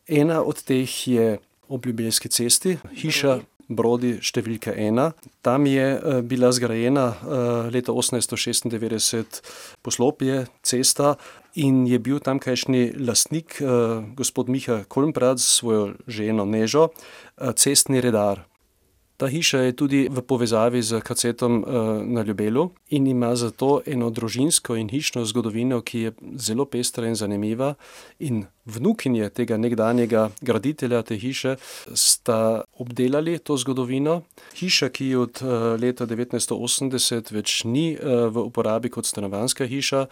Ena 0.07 0.43
od 0.43 0.63
teh 0.63 1.07
je 1.07 1.37
ob 1.67 1.85
Ljubljski 1.85 2.29
cesti, 2.29 2.77
hiša 2.93 3.39
Brodi 3.69 4.15
številka 4.21 4.73
ena. 4.77 5.11
Tam 5.41 5.65
je 5.69 6.21
bila 6.25 6.51
zgrajena 6.53 7.07
leta 7.73 7.93
1896 7.93 9.41
poslopje, 9.81 10.45
cesta 10.61 11.15
in 11.53 11.87
je 11.89 11.99
bil 12.01 12.21
tamkajšnji 12.21 12.93
lastnik, 13.05 13.57
gospod 14.17 14.49
Miha 14.49 14.83
Kolmprad 14.89 15.41
s 15.41 15.61
svojo 15.61 15.95
ženo 16.07 16.45
Nežo, 16.45 16.89
cestni 17.57 18.01
redar. 18.01 18.48
Ta 19.19 19.27
hiša 19.27 19.59
je 19.67 19.75
tudi 19.75 19.99
v 20.07 20.21
povezavi 20.23 20.79
s 20.79 20.95
kacetom 21.03 21.59
na 22.07 22.21
Ljubelu 22.23 22.69
in 22.95 23.07
ima 23.07 23.33
zato 23.35 23.81
eno 23.85 24.07
družinsko 24.09 24.77
in 24.79 24.87
hišno 24.87 25.25
zgodovino, 25.27 25.81
ki 25.83 25.99
je 25.99 26.13
zelo 26.39 26.65
pestra 26.65 27.07
in 27.07 27.19
zanimiva. 27.19 27.73
In 28.19 28.45
vnukinja 28.75 29.29
tega 29.29 29.57
nekdanjega 29.57 30.29
graditelja 30.41 31.01
te 31.03 31.17
hiše 31.19 31.55
sta 31.93 32.61
obdelali 32.77 33.37
to 33.39 33.57
zgodovino. 33.57 34.21
Hiša, 34.59 34.89
ki 34.93 35.09
od 35.15 35.41
leta 35.81 36.05
devetnajststo 36.09 36.57
osemdeset 36.57 37.31
več 37.33 37.63
ni 37.65 37.93
v 37.99 38.45
uporabi 38.45 38.91
kot 38.93 39.09
stanovanjska 39.09 39.67
hiša, 39.69 40.05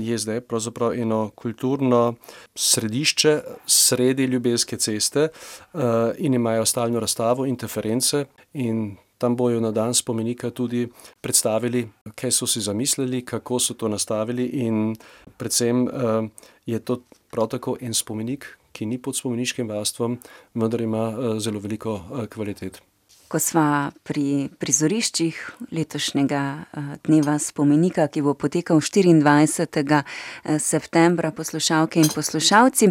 je 0.00 0.18
zdaj 0.18 0.40
pravzaprav 0.48 0.96
eno 0.98 1.30
kulturno 1.36 2.14
središče 2.54 3.38
sredi 3.66 4.26
Ljubelske 4.30 4.76
ceste, 4.76 5.28
in 6.18 6.34
imajo 6.34 6.64
stalno 6.66 7.00
razstavo 7.00 7.46
in 7.46 8.96
tam 9.18 9.36
bojo 9.36 9.60
na 9.60 9.70
dan 9.70 9.94
spomenika 9.94 10.50
tudi 10.50 10.88
predstavili, 11.20 11.88
kaj 12.14 12.30
so 12.30 12.46
si 12.46 12.60
zamislili, 12.60 13.24
kako 13.24 13.58
so 13.58 13.74
to 13.74 13.88
nastavili, 13.88 14.44
in 14.46 14.96
predvsem, 15.36 15.86
je 16.66 16.78
to 16.78 17.00
prav 17.30 17.48
tako 17.48 17.76
en 17.80 17.94
spomenik, 17.94 18.46
ki 18.72 18.86
ni 18.86 18.98
pod 18.98 19.16
spomeniškim 19.16 19.68
varstvom, 19.68 20.18
vendar 20.54 20.80
ima 20.80 21.38
zelo 21.38 21.60
veliko 21.60 22.00
kvalitet. 22.30 22.80
Ko 23.28 23.38
sva 23.40 23.90
pri 24.04 24.50
prizoriščih 24.60 25.38
letošnjega 25.74 26.40
dneva 27.06 27.38
spomenika, 27.40 28.06
ki 28.12 28.22
bo 28.22 28.34
potekal 28.38 28.82
štiriindvajsetega 28.84 30.02
septembra, 30.60 31.32
poslušalke 31.34 32.02
in 32.02 32.10
poslušalci, 32.14 32.90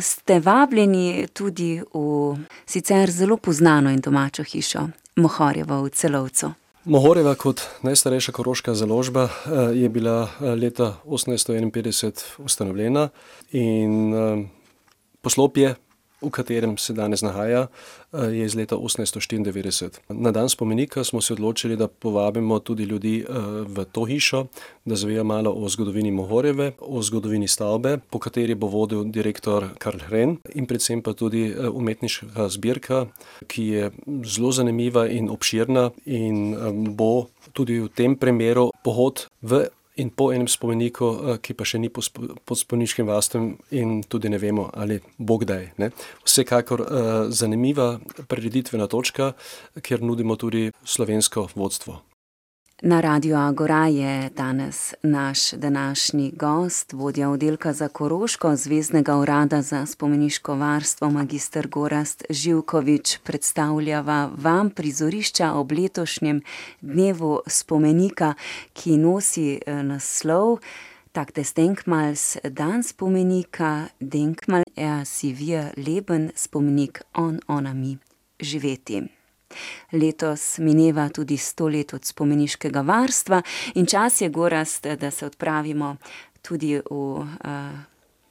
ste 0.00 0.38
vabljeni 0.40 1.28
tudi 1.34 1.76
v 1.82 2.34
sicer 2.66 3.12
zelo 3.14 3.36
poznano 3.36 3.92
in 3.92 4.00
domačo 4.00 4.46
hišo, 4.46 4.88
Mohorjevo 5.20 5.82
v 5.84 5.90
Celovcu. 5.90 6.54
Mohorjeva 6.84 7.34
kot 7.36 7.60
najstarejša 7.84 8.32
koroška 8.32 8.74
založba, 8.74 9.28
je 9.74 9.88
bila 9.88 10.30
leta 10.40 10.94
osemnajststo 11.04 11.52
enainpetdeset 11.52 12.24
ustanovljena 12.38 13.08
in, 13.52 14.14
poslopje, 15.20 15.74
v 16.22 16.30
katerem 16.30 16.76
se 16.78 16.92
danes 16.92 17.22
nahaja, 17.22 17.66
je 18.12 18.44
iz 18.44 18.54
leta 18.54 18.76
osemnajststo 18.76 19.20
štiriindevetdeset. 19.20 20.00
Na 20.08 20.30
dan 20.30 20.48
spomenika 20.48 21.04
smo 21.04 21.20
se 21.20 21.32
odločili, 21.32 21.76
da 21.76 21.88
povabimo 21.88 22.58
tudi 22.58 22.84
ljudi, 22.84 23.24
v 23.66 23.84
to 23.92 24.04
hišo, 24.04 24.46
da 24.84 24.94
izvejo 24.94 25.24
malo 25.24 25.52
o 25.52 25.68
zgodovini 25.68 26.10
Mohorjeve, 26.10 26.72
o 26.78 27.02
zgodovini 27.02 27.48
stavbe, 27.48 27.98
po 28.10 28.18
kateri 28.18 28.54
bo 28.54 28.66
vodil 28.66 29.04
direktor 29.04 29.68
Karl 29.78 29.98
Hren, 30.08 30.36
in 30.54 30.66
predvsem 30.66 31.02
pa 31.02 31.12
tudi 31.12 31.54
umetniška 31.54 32.48
zbirka, 32.48 33.06
ki 33.46 33.66
je 33.66 33.90
zelo 34.24 34.52
zanimiva 34.52 35.06
in 35.08 35.30
obširna 35.30 35.90
in, 36.06 36.56
bo 36.96 37.28
tudi 37.52 37.80
v 37.80 37.88
tem 37.88 38.16
primeru 38.16 38.70
pohod 38.84 39.26
v 39.42 39.68
in 39.96 40.10
po 40.10 40.30
enem 40.32 40.48
spomeniku, 40.48 41.38
ki 41.42 41.54
pa 41.58 41.66
še 41.66 41.80
ni 41.82 41.90
pod 41.90 42.56
spomeniškim 42.56 43.08
varstvom 43.08 43.48
in 43.76 44.00
tudi 44.08 44.30
ne 44.30 44.38
vemo, 44.40 44.68
ali 44.74 45.00
bo 45.18 45.38
kdaj, 45.42 45.72
ne. 45.82 45.90
Vsekakor, 46.24 46.84
zanimiva 47.34 47.96
prireditvena 48.30 48.86
točka, 48.90 49.32
kjer 49.82 50.06
nudimo 50.06 50.38
tudi 50.40 50.70
slovensko 50.84 51.50
vodstvo. 51.54 52.00
Na 52.82 53.00
radiu 53.00 53.36
Agora 53.36 53.86
je 53.86 54.30
danes 54.36 54.94
naš 55.02 55.50
današnji 55.50 56.32
gost, 56.36 56.92
vodja 56.92 57.30
oddelka 57.30 57.72
za 57.72 57.88
Koroško 57.88 58.56
Zveznega 58.56 59.16
urada 59.16 59.62
za 59.62 59.86
spomeniško 59.86 60.54
varstvo, 60.54 61.10
magister 61.10 61.68
Gorazd 61.68 62.24
Živkovič. 62.30 63.18
Predstavljava 63.18 64.30
vam 64.36 64.70
prizorišča 64.70 65.52
ob 65.52 65.72
letošnjem 65.72 66.42
dnevu 66.80 67.40
spomenika, 67.46 68.34
ki 68.72 68.96
nosi, 68.96 69.60
naslov 69.66 70.58
Tag 71.12 71.32
des 71.32 71.54
Denkmals, 71.54 72.36
dan 72.44 72.82
spomenika, 72.82 73.86
Denkmal 74.00 74.62
er 74.76 75.04
si 75.04 75.34
wir 75.34 75.72
leben, 75.76 76.30
spomenik 76.34 77.02
on, 77.14 77.40
ona, 77.48 77.74
mi, 77.74 77.98
živeti. 78.40 79.19
Letos 79.92 80.58
mineva 80.58 81.08
tudi 81.08 81.36
sto 81.36 81.68
let 81.68 81.94
od 81.94 82.04
spomeniškega 82.04 82.80
varstva 82.80 83.42
in 83.74 83.86
čas 83.86 84.20
je, 84.20 84.28
Gorazd, 84.28 84.86
da 85.00 85.10
se 85.10 85.26
odpravimo 85.26 85.96
tudi 86.42 86.80
v, 86.90 87.26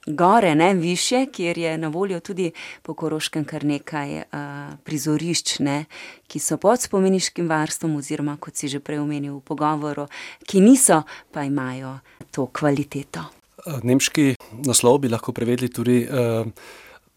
gore, 0.06 0.54
ne, 0.54 0.74
višje, 0.74 1.26
kjer 1.32 1.58
je 1.58 1.78
na 1.78 1.88
voljo 1.88 2.20
tudi 2.20 2.50
po 2.82 2.94
Koroškem 2.94 3.44
kar 3.44 3.64
nekaj, 3.64 4.22
prizorišč, 4.84 5.58
ne, 5.58 5.84
ki 6.26 6.40
so 6.40 6.56
pod 6.56 6.80
spomeniškim 6.80 7.48
varstvom 7.48 7.96
oziroma, 8.00 8.36
kot 8.40 8.56
si 8.56 8.68
že 8.68 8.80
prej 8.80 9.02
omenil 9.04 9.38
v 9.38 9.44
pogovoru, 9.44 10.08
ki 10.46 10.60
niso, 10.60 11.02
pa 11.32 11.44
imajo 11.44 11.98
to 12.30 12.46
kvaliteto. 12.46 13.24
nemški 13.82 14.34
naslov 14.64 14.98
bi 15.04 15.08
lahko 15.08 15.32
prevedli 15.32 15.68
tudi, 15.68 16.06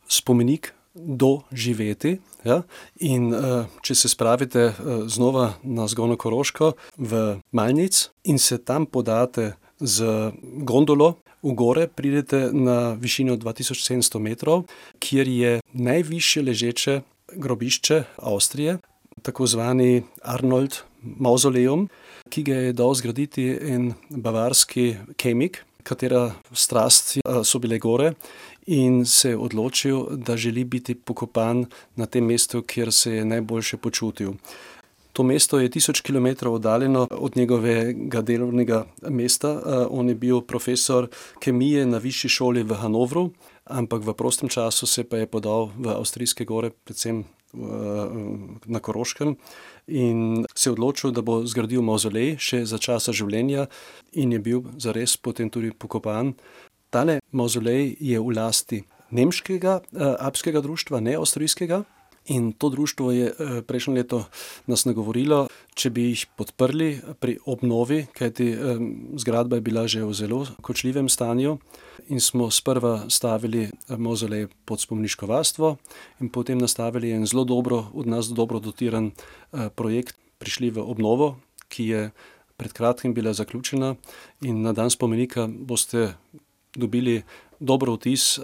spomenik 0.07 0.73
doživeti, 0.93 2.17
ja. 2.45 2.61
In, 3.01 3.31
če 3.81 3.95
se 3.95 4.09
spravite, 4.09 4.71
znova 5.09 5.53
na 5.63 5.87
vzgojno 5.89 6.17
Koroško 6.17 6.73
v 6.97 7.23
Malnic 7.51 8.09
in 8.23 8.39
se 8.39 8.57
tam 8.57 8.85
podate 8.85 9.53
z 9.79 10.31
gondolo 10.63 11.17
v 11.43 11.53
gore, 11.57 11.87
pridete 11.87 12.49
na 12.53 12.93
višino 12.95 13.35
dva 13.35 13.51
tisoč 13.53 13.83
sedemsto 13.83 14.19
metrov, 14.19 14.63
kjer 15.03 15.27
je 15.27 15.51
najvišje 15.73 16.43
ležeče 16.43 17.01
grobišče 17.35 18.03
Avstrije, 18.21 18.77
tako 19.21 19.47
zvani 19.47 20.03
Arnold 20.21 20.83
mavzoleum, 21.01 21.89
ki 22.29 22.43
ga 22.47 22.55
je 22.67 22.73
dal 22.73 22.95
zgraditi 22.95 23.49
en 23.59 23.91
bavarski 24.09 24.93
kemik, 25.19 25.63
katera 25.83 26.31
strast 26.55 27.17
so 27.43 27.59
bile 27.59 27.79
gore, 27.79 28.13
in 28.65 29.05
se 29.05 29.29
je 29.29 29.37
odločil, 29.37 30.05
da 30.11 30.37
želi 30.37 30.63
biti 30.63 30.95
pokopan 30.95 31.65
na 31.95 32.05
tem 32.05 32.25
mestu, 32.25 32.61
kjer 32.61 32.91
se 32.93 33.15
je 33.15 33.25
najboljše 33.25 33.77
počutil. 33.77 34.33
To 35.13 35.23
mesto 35.23 35.59
je 35.59 35.69
tisoč 35.69 36.01
kilometrov 36.01 36.53
oddaljeno 36.53 37.07
od 37.11 37.37
njegovega 37.37 38.21
delovnega 38.21 38.85
mesta, 39.09 39.61
on 39.89 40.09
je 40.09 40.15
bil 40.15 40.41
profesor 40.41 41.07
kemije 41.39 41.85
na 41.85 41.97
višji 41.97 42.29
šoli 42.29 42.63
v 42.63 42.73
Hanovru, 42.73 43.29
ampak 43.65 44.01
v 44.01 44.13
prostem 44.13 44.49
času 44.49 44.87
se 44.87 45.03
pa 45.03 45.17
je 45.17 45.27
podal 45.27 45.69
v 45.77 45.93
avstrijske 45.93 46.45
gore, 46.45 46.71
predvsem, 46.83 47.23
na 48.65 48.79
Koroškem, 48.79 49.35
in 49.87 50.45
se 50.55 50.69
je 50.69 50.73
odločil, 50.73 51.11
da 51.11 51.21
bo 51.21 51.43
zgradil 51.45 51.83
mavzolej 51.85 52.37
še 52.41 52.63
za 52.65 52.79
časa 52.81 53.13
življenja 53.13 53.67
in 54.17 54.33
je 54.33 54.39
bil 54.39 54.63
zares 54.81 55.13
potem 55.17 55.49
tudi 55.53 55.69
pokopan. 55.69 56.33
Tale 56.93 57.25
mavzolej 57.33 57.97
je 57.97 58.19
v 58.21 58.29
lasti 58.37 58.83
nemškega, 59.09 59.79
alpskega 59.97 60.61
društva, 60.61 60.99
ne 61.01 61.15
avstrijskega, 61.17 61.81
in 62.29 62.51
to 62.53 62.69
društvo 62.69 63.11
je, 63.11 63.31
prejšnje 63.65 63.93
leto 63.97 64.19
nas 64.69 64.85
nagovorilo, 64.85 65.47
če 65.73 65.89
bi 65.89 66.03
jih 66.11 66.27
podprli 66.37 67.01
pri 67.17 67.39
obnovi, 67.49 68.05
kajti, 68.13 68.45
zgradba 69.17 69.57
je 69.57 69.65
bila 69.65 69.87
že 69.89 70.05
v 70.05 70.13
zelo 70.13 70.45
kočljivem 70.61 71.09
stanju, 71.09 71.57
in 72.13 72.21
smo 72.21 72.51
sprva 72.53 73.09
stavili 73.09 73.71
mavzolej 73.89 74.47
pod 74.65 74.85
spomeniško 74.85 75.25
varstvo 75.25 75.77
in 76.21 76.29
potem 76.29 76.61
nastavili 76.61 77.09
en 77.09 77.25
zelo 77.25 77.41
dobro, 77.43 77.89
od 77.93 78.05
nas 78.05 78.29
dobro 78.29 78.61
dotiran, 78.61 79.11
projekt, 79.73 80.13
prišli 80.37 80.69
v 80.69 80.85
obnovo, 80.85 81.39
ki 81.73 81.87
je 81.89 82.01
pred 82.57 82.73
kratkim 82.73 83.13
bila 83.13 83.33
zaključena, 83.33 83.95
in 84.45 84.61
na 84.61 84.73
dan 84.77 84.93
spomenika 84.93 85.47
boste 85.49 86.13
dobili 86.75 87.21
dober 87.63 87.89
vtis, 87.89 88.39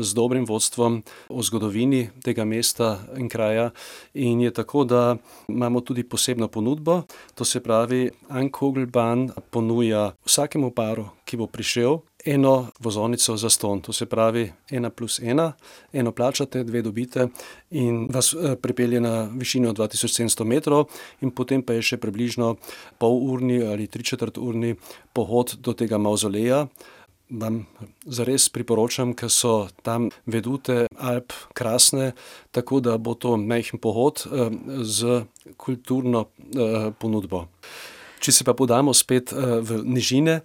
z 0.00 0.14
dobrim 0.14 0.46
vodstvom 0.48 1.02
o 1.28 1.42
zgodovini 1.42 2.08
tega 2.24 2.44
mesta 2.44 2.98
in 3.16 3.28
kraja. 3.28 3.70
In 4.14 4.40
je 4.40 4.50
tako, 4.50 4.84
da 4.84 5.16
imamo 5.48 5.80
tudi 5.80 6.04
posebno 6.04 6.48
ponudbo, 6.48 7.02
to 7.34 7.44
se 7.44 7.60
pravi, 7.60 8.10
Ankugelbahn 8.28 9.30
ponuja 9.50 10.12
vsakemu 10.24 10.70
paru, 10.70 11.08
ki 11.24 11.36
bo 11.36 11.46
prišel, 11.46 12.00
eno 12.26 12.66
vozovnico 12.80 13.36
zastonj, 13.36 13.80
to 13.86 13.92
se 13.92 14.06
pravi 14.06 14.48
ena 14.70 14.90
plus 14.90 15.20
ena, 15.22 15.52
eno 15.92 16.12
plačate, 16.12 16.64
dve 16.64 16.82
dobite, 16.82 17.28
in 17.70 18.08
vas, 18.10 18.34
pripelje 18.62 19.00
na 19.00 19.28
višino 19.30 19.72
dva 19.72 19.86
tisoč 19.88 20.16
sedemsto 20.16 20.44
metrov 20.44 20.88
in 21.20 21.30
potem 21.30 21.62
pa 21.62 21.76
je 21.76 21.82
še 21.92 22.00
približno 22.02 22.56
polurni 22.98 23.62
ali 23.62 23.86
tričetrturni 23.86 24.74
pohod 25.12 25.54
do 25.60 25.72
tega 25.72 25.98
mavzoleja. 25.98 26.66
Vam 27.30 27.66
zares 28.06 28.48
priporočam, 28.48 29.14
ker 29.14 29.30
so 29.30 29.68
tam 29.82 30.10
vedute 30.26 30.86
Alp 30.98 31.32
krasne, 31.54 32.12
tako 32.54 32.80
da 32.80 32.98
bo 32.98 33.14
to 33.14 33.36
majhen 33.36 33.80
pohod 33.82 34.22
z 34.82 35.24
kulturno 35.56 36.26
ponudbo. 36.98 37.46
Če 38.16 38.32
se 38.32 38.44
pa 38.48 38.54
podamo 38.56 38.94
spet 38.96 39.30
v 39.30 39.82
nižine, 39.84 40.40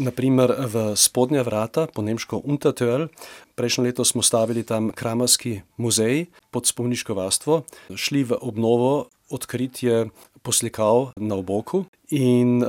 naprimer 0.00 0.54
v 0.72 0.84
spodnja 0.96 1.44
vrata, 1.46 1.84
po 1.86 2.02
nemško 2.02 2.40
Untertörl. 2.40 3.10
Prejšnje 3.54 3.84
leto 3.84 4.04
smo 4.04 4.24
stavili 4.24 4.64
tam 4.64 4.88
kramarski 4.88 5.60
muzej 5.76 6.26
pod 6.50 6.66
spomeniško 6.66 7.14
varstvo, 7.14 7.62
šli 7.94 8.24
v 8.32 8.38
obnovo, 8.40 9.12
odkritje 9.30 10.08
poslikav 10.42 11.12
na 11.20 11.36
oboku 11.38 11.84
in 12.10 12.64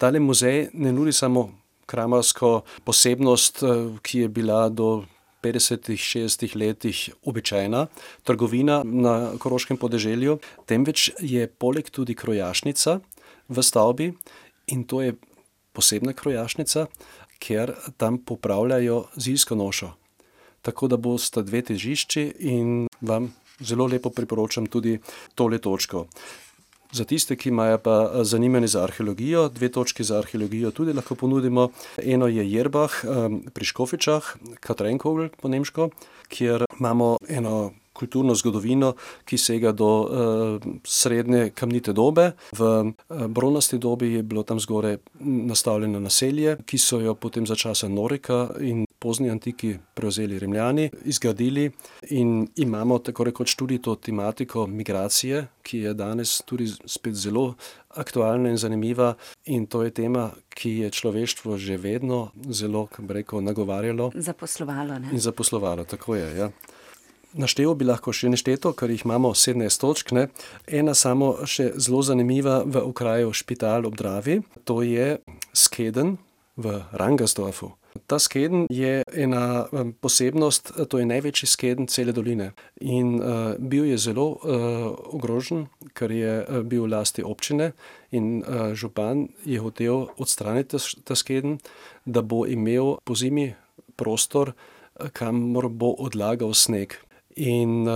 tale 0.00 0.22
muzej 0.22 0.70
ne 0.72 0.92
nudi 0.94 1.12
samo 1.12 1.59
kramarsko 1.90 2.60
posebnost, 2.86 3.64
ki 4.06 4.26
je 4.26 4.28
bila 4.28 4.68
do 4.68 5.02
petdesetih, 5.40 6.00
šestdesetih 6.00 6.56
letih 6.56 6.98
običajna 7.24 7.86
trgovina 8.24 8.82
na 8.84 9.32
koroškem 9.38 9.80
podeželju, 9.80 10.38
temveč 10.66 11.10
je 11.20 11.48
poleg 11.48 11.90
tudi 11.90 12.14
krojašnica 12.14 13.00
v 13.48 13.62
stavbi, 13.62 14.12
in 14.70 14.84
to 14.84 15.02
je 15.02 15.16
posebna 15.72 16.12
krojašnica, 16.12 16.86
ker 17.40 17.74
tam 17.96 18.18
popravljajo 18.18 19.04
zimsko 19.16 19.56
nošo. 19.56 19.94
Tako 20.62 20.88
da 20.92 20.96
bosta 21.00 21.42
dve 21.42 21.62
težišči 21.64 22.26
in 22.52 22.86
vam 23.00 23.30
zelo 23.64 23.86
lepo 23.86 24.10
priporočam 24.10 24.66
tudi 24.66 24.98
tole 25.34 25.58
točko. 25.58 26.06
Za 26.92 27.04
tiste, 27.04 27.36
ki 27.36 27.48
imajo 27.48 27.78
pa 27.78 28.24
zanimanje 28.24 28.66
za 28.66 28.82
arheologijo, 28.82 29.48
dve 29.48 29.68
točki 29.68 30.04
za 30.04 30.18
arheologijo 30.18 30.70
tudi 30.70 30.92
lahko 30.92 31.14
ponudimo. 31.14 31.68
Eno 32.02 32.26
je 32.26 32.50
Jerbach 32.52 32.94
pri 33.54 33.64
Škofjičah, 33.64 34.34
Kathreinkogel 34.60 35.28
po 35.42 35.48
nemško, 35.48 35.90
kjer 36.28 36.64
imamo 36.80 37.16
eno 37.28 37.70
kulturno 37.92 38.34
zgodovino, 38.34 38.94
ki 39.24 39.38
sega 39.38 39.72
do 39.72 39.90
srednje 40.84 41.50
kamnite 41.54 41.92
dobe. 41.92 42.32
V 42.58 42.92
bronasti 43.28 43.78
dobi 43.78 44.12
je 44.12 44.22
bilo 44.22 44.42
tam 44.42 44.60
zgoraj 44.60 44.96
nastavljeno 45.20 46.00
naselje, 46.00 46.56
ki 46.66 46.78
so 46.78 47.00
jo 47.00 47.14
potem 47.14 47.46
za 47.46 47.56
časa 47.56 47.88
Norika 47.88 48.48
in 48.60 48.86
pozni 49.00 49.30
antiki 49.30 49.74
prevzeli 49.94 50.38
Rimljani, 50.38 50.90
zgradili 51.04 51.70
in 52.10 52.48
imamo 52.56 52.98
tako 52.98 53.24
rekoč 53.24 53.54
tudi 53.54 53.78
to 53.82 53.94
tematiko 53.94 54.66
migracije, 54.66 55.46
ki 55.62 55.78
je 55.78 55.94
danes 55.94 56.42
tudi 56.44 56.68
spet 56.84 57.14
zelo 57.14 57.54
aktualna 57.88 58.50
in 58.50 58.56
zanimiva. 58.56 59.14
In 59.46 59.66
to 59.66 59.82
je 59.82 59.90
tema, 59.90 60.30
ki 60.48 60.70
je 60.70 60.90
človeštvo 60.90 61.56
že 61.56 61.76
vedno 61.76 62.28
zelo, 62.50 62.86
kako 62.86 63.02
bi 63.02 63.14
rekel, 63.14 63.40
nagovarjalo. 63.40 64.10
Zaposlovalo, 64.14 64.98
ne. 64.98 65.08
In 65.12 65.18
zaposlovalo, 65.18 65.84
tako 65.84 66.14
je, 66.14 66.36
ja. 66.36 66.50
Našteval 67.32 67.76
bi 67.78 67.86
lahko 67.86 68.12
še 68.12 68.28
nešteto, 68.28 68.72
ker 68.74 68.90
jih 68.90 69.04
imamo 69.06 69.30
sedemnajst 69.34 69.80
točk, 69.80 70.12
ne. 70.12 70.28
Ena 70.66 70.94
samo 70.98 71.46
še 71.46 71.70
zelo 71.78 72.02
zanimiva 72.02 72.60
v 72.66 72.82
okraju 72.90 73.32
Špital 73.32 73.86
ob 73.86 73.96
Dravi, 73.96 74.42
to 74.66 74.82
je 74.82 75.14
skedenj 75.54 76.18
v 76.60 76.82
Rangersdorfu. 76.92 77.79
Ta 78.06 78.18
skedenj 78.18 78.66
je 78.70 79.02
ena 79.12 79.66
posebnost, 80.00 80.72
to 80.88 80.98
je 80.98 81.06
največji 81.06 81.46
skedenj 81.48 81.88
cele 81.90 82.12
doline. 82.14 82.52
In 82.80 83.18
bil 83.58 83.84
je 83.90 83.98
zelo 83.98 84.38
ogrožen, 85.10 85.66
ker 85.94 86.10
je 86.14 86.62
bil 86.62 86.86
v 86.86 86.92
lasti 86.94 87.22
občine, 87.26 87.72
in 88.14 88.42
župan 88.74 89.28
je 89.44 89.58
hotel 89.58 90.06
odstraniti 90.18 90.78
ta 91.04 91.18
skedenj, 91.18 91.58
da 92.06 92.22
bo 92.22 92.46
imel 92.46 92.98
pozimi 93.04 93.54
prostor, 93.96 94.54
kamor 95.12 95.68
bo 95.68 95.94
odlagal 95.98 96.54
sneg. 96.54 96.94
In 97.36 97.88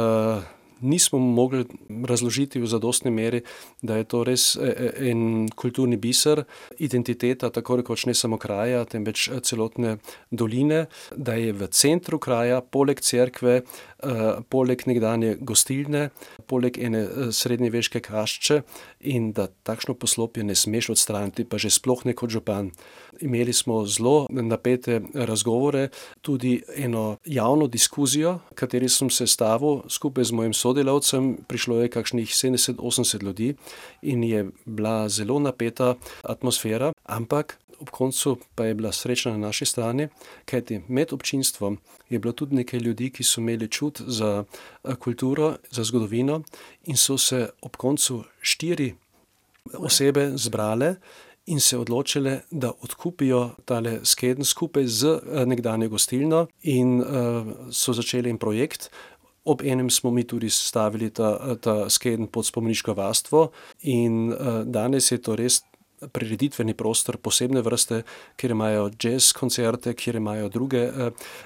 nismo 0.81 1.19
mogli 1.19 1.65
razložiti 2.05 2.61
v 2.61 2.67
zadostni 2.67 3.11
meri, 3.11 3.43
da 3.83 3.97
je 3.97 4.05
to 4.05 4.25
res 4.25 4.57
en 4.57 5.49
kulturni 5.57 5.97
biser, 5.97 6.45
identiteta 6.79 7.51
tako 7.51 7.81
rekoč 7.83 8.07
ne 8.07 8.15
samo 8.15 8.39
kraja, 8.39 8.85
temveč 8.85 9.29
celotne 9.43 9.99
doline, 10.31 10.87
da 11.17 11.35
je 11.39 11.53
v 11.53 11.69
centru 11.71 12.19
kraja 12.19 12.61
poleg 12.61 13.01
cerkve, 13.01 13.63
poleg 14.49 14.83
nekdanje 14.87 15.37
gostilne, 15.41 16.09
poleg 16.47 16.79
ene 16.79 17.05
srednjeveške 17.33 18.01
kašče 18.05 18.61
in 19.01 19.33
da 19.33 19.47
takšno 19.47 19.95
poslopje 19.95 20.45
ne 20.45 20.55
smeš 20.55 20.91
odstraniti, 20.95 21.45
pa 21.45 21.59
že 21.59 21.71
sploh 21.71 22.05
ne 22.05 22.15
kot 22.15 22.31
župan. 22.31 22.71
Imeli 23.21 23.53
smo 23.53 23.85
zelo 23.87 24.27
napete 24.31 25.01
razgovore, 25.15 25.89
tudi 26.21 26.63
eno 26.77 27.17
javno 27.25 27.67
diskuzijo, 27.67 28.39
kateri 28.55 28.89
sem 28.89 29.11
sestavil 29.11 29.83
skupaj 29.89 30.25
z 30.25 30.33
mojim 30.33 30.55
sodelavcem, 30.55 31.37
prišlo 31.49 31.81
je 31.83 31.93
kakšnih 31.95 32.35
sedemdeset, 32.35 32.77
osemdeset 32.79 33.23
ljudi 33.23 33.55
in 34.03 34.25
je 34.25 34.47
bila 34.65 35.09
zelo 35.09 35.39
napeta 35.39 35.95
atmosfera, 36.23 36.93
ampak 37.05 37.59
ob 37.81 37.91
koncu 37.91 38.37
pa 38.55 38.65
je 38.65 38.75
bila 38.75 38.93
sreča 38.93 39.31
na 39.31 39.39
naši 39.39 39.67
strani, 39.67 40.09
kajti 40.45 40.81
med 40.89 41.13
občinstvom 41.13 41.79
je 42.09 42.19
bilo 42.19 42.33
tudi 42.33 42.55
nekaj 42.55 42.81
ljudi, 42.81 43.11
ki 43.11 43.25
so 43.25 43.41
imeli 43.41 43.69
čut 43.69 44.01
za 44.07 44.45
kulturo, 44.99 45.57
za 45.71 45.85
zgodovino, 45.85 46.43
in 46.85 46.97
so 46.97 47.19
se 47.19 47.49
ob 47.63 47.77
koncu 47.77 48.25
štiri 48.41 48.95
osebe 49.79 50.33
zbrale 50.37 50.95
in 51.47 51.61
se 51.61 51.79
odločile, 51.79 52.41
da 52.51 52.73
odkupijo 52.81 53.51
tale 53.65 53.99
skedenj 54.05 54.45
skupaj 54.45 54.87
z 54.87 55.19
nekdanjo 55.47 55.89
gostilno 55.89 56.47
in 56.63 57.03
so 57.71 57.93
začeli 57.93 58.31
en 58.31 58.39
projekt. 58.39 58.91
Obenem 59.45 59.91
smo 59.91 60.11
mi 60.11 60.25
tudi 60.25 60.51
stavili 60.51 61.11
ta, 61.11 61.57
ta 61.57 61.91
skedenj 61.91 62.27
pod 62.27 62.47
spomeniško 62.47 62.95
varstvo 62.95 63.51
in 63.83 64.33
danes 64.65 65.13
je 65.13 65.19
to 65.23 65.37
res 65.37 65.61
prireditveni 66.13 66.75
prostor 66.75 67.17
posebne 67.17 67.63
vrste, 67.63 68.03
kjer 68.37 68.51
imajo 68.51 68.91
jazz 69.01 69.33
koncerte, 69.33 69.95
kjer 69.95 70.17
imajo 70.17 70.49
druge 70.49 70.89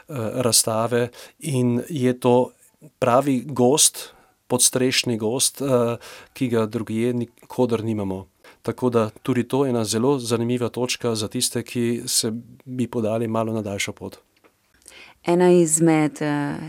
razstave 0.08 1.08
in 1.38 1.82
je 1.88 2.20
to 2.20 2.50
pravi 2.98 3.42
gozd, 3.46 3.98
podstrešni 4.48 5.18
gozd, 5.18 5.62
ki 6.32 6.48
ga 6.48 6.66
drugje 6.66 7.12
nikakor 7.14 7.84
nimamo. 7.84 8.26
Tako 8.62 8.90
da 8.90 9.10
tudi 9.22 9.44
to 9.48 9.66
ena 9.66 9.84
zelo 9.84 10.18
zanimiva 10.18 10.68
točka 10.68 11.14
za 11.14 11.28
tiste, 11.28 11.62
ki 11.62 12.02
se 12.06 12.32
bi 12.64 12.86
podali 12.86 13.28
malo 13.28 13.52
na 13.52 13.62
daljšo 13.62 13.92
pot. 13.92 14.18
Ena 15.26 15.50
izmed 15.52 16.18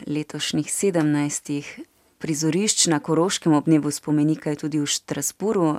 letošnjih 0.08 0.74
sedemnajstih 0.74 1.80
prizorišč 2.20 2.88
na 2.88 3.00
Koroškem 3.00 3.54
ob 3.54 3.66
dnevu 3.66 3.92
spomenika 3.92 4.50
je 4.50 4.56
tudi 4.66 4.80
v 4.80 4.88
Strasbourgu, 4.88 5.76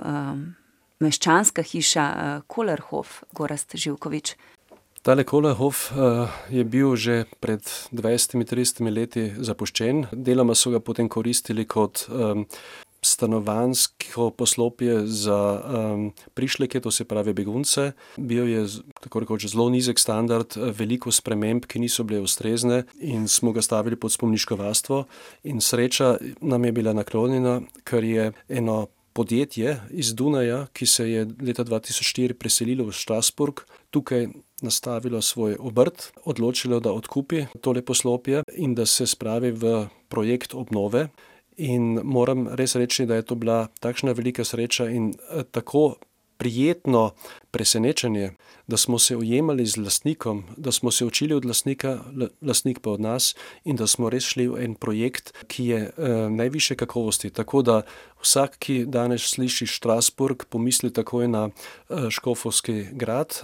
meščanska 1.01 1.65
hiša 1.65 2.05
Kolarhof, 2.47 3.23
Gorazd 3.33 3.75
Živkovič. 3.75 4.35
Tale 5.01 5.25
Kolarhof 5.25 5.89
je 6.53 6.63
bil 6.63 6.93
že 6.95 7.25
pred 7.41 7.65
dvajsetimi, 7.89 8.45
tridesetimi 8.45 8.93
leti 8.93 9.23
zapuščen, 9.33 10.11
deloma 10.13 10.53
so 10.53 10.69
ga 10.69 10.79
potem 10.79 11.09
koristili 11.09 11.65
kot 11.65 12.05
stanovanjsko 13.01 14.29
poslopje 14.37 15.07
za 15.09 15.39
prišleke, 16.37 16.77
to 16.85 16.91
se 16.93 17.01
pravi 17.09 17.33
begunce. 17.33 17.91
Bil 18.17 18.45
je 18.45 18.67
tako 19.01 19.23
rekoč 19.25 19.47
zelo 19.49 19.65
nizek 19.73 19.97
standard, 19.97 20.53
veliko 20.77 21.09
sprememb, 21.09 21.65
ki 21.65 21.81
niso 21.81 22.05
bile 22.05 22.21
ustrezne, 22.21 22.83
in 23.01 23.25
smo 23.25 23.57
ga 23.57 23.65
stavili 23.65 23.97
pod 23.97 24.13
spomeniško 24.13 24.55
varstvo. 24.55 25.05
In 25.49 25.65
sreča 25.65 26.17
nam 26.45 26.65
je 26.69 26.71
bila 26.77 26.93
naklonjena, 26.93 27.61
ker 27.89 28.05
je 28.05 28.31
eno 28.49 28.85
podjetje 29.13 29.79
iz 29.89 30.13
Dunaja, 30.15 30.65
ki 30.73 30.85
se 30.85 31.09
je 31.09 31.25
leta 31.41 31.63
dva 31.63 31.79
tisoč 31.79 32.07
štiri 32.13 32.33
preselilo 32.33 32.85
v 32.87 32.95
Strasbourg, 32.95 33.63
tukaj 33.91 34.27
nastavilo 34.61 35.21
svoj 35.21 35.57
obrt, 35.59 36.11
odločilo, 36.23 36.79
da 36.79 36.93
odkupi 36.93 37.45
tole 37.61 37.81
poslopje 37.81 38.43
in 38.53 38.75
da 38.75 38.85
se 38.85 39.07
spravi 39.07 39.51
v 39.51 39.73
projekt 40.09 40.53
obnove. 40.53 41.07
In 41.57 41.99
moram 42.03 42.47
res 42.55 42.75
reči, 42.75 43.05
da 43.05 43.19
je 43.19 43.27
to 43.27 43.35
bila 43.35 43.67
takšna 43.79 44.15
velika 44.17 44.43
sreča 44.47 44.87
in 44.89 45.11
tako 45.51 45.97
prijetno 46.41 47.11
presenečenje, 47.51 48.31
da 48.67 48.77
smo 48.77 48.99
se 48.99 49.15
ujemali 49.17 49.65
z 49.65 49.77
lastnikom, 49.77 50.43
da 50.57 50.71
smo 50.71 50.91
se 50.91 51.05
učili 51.05 51.33
od 51.33 51.45
lastnika, 51.45 51.99
lastnik 52.41 52.79
pa 52.79 52.91
od 52.91 53.01
nas, 53.01 53.35
in 53.63 53.75
da 53.75 53.87
smo 53.87 54.09
res 54.09 54.25
šli 54.25 54.47
v 54.47 54.63
en 54.63 54.73
projekt, 54.73 55.33
ki 55.47 55.65
je 55.65 55.81
najvišje 56.29 56.77
kakovosti. 56.81 57.29
Tako 57.29 57.61
da 57.61 57.75
vsak, 58.23 58.57
ki 58.57 58.85
danes 58.89 59.27
sliši 59.35 59.67
Strasbourg, 59.67 60.47
pomisli 60.49 60.89
takoj 60.93 61.27
na 61.27 61.49
škofovski 62.09 62.87
grad, 62.91 63.37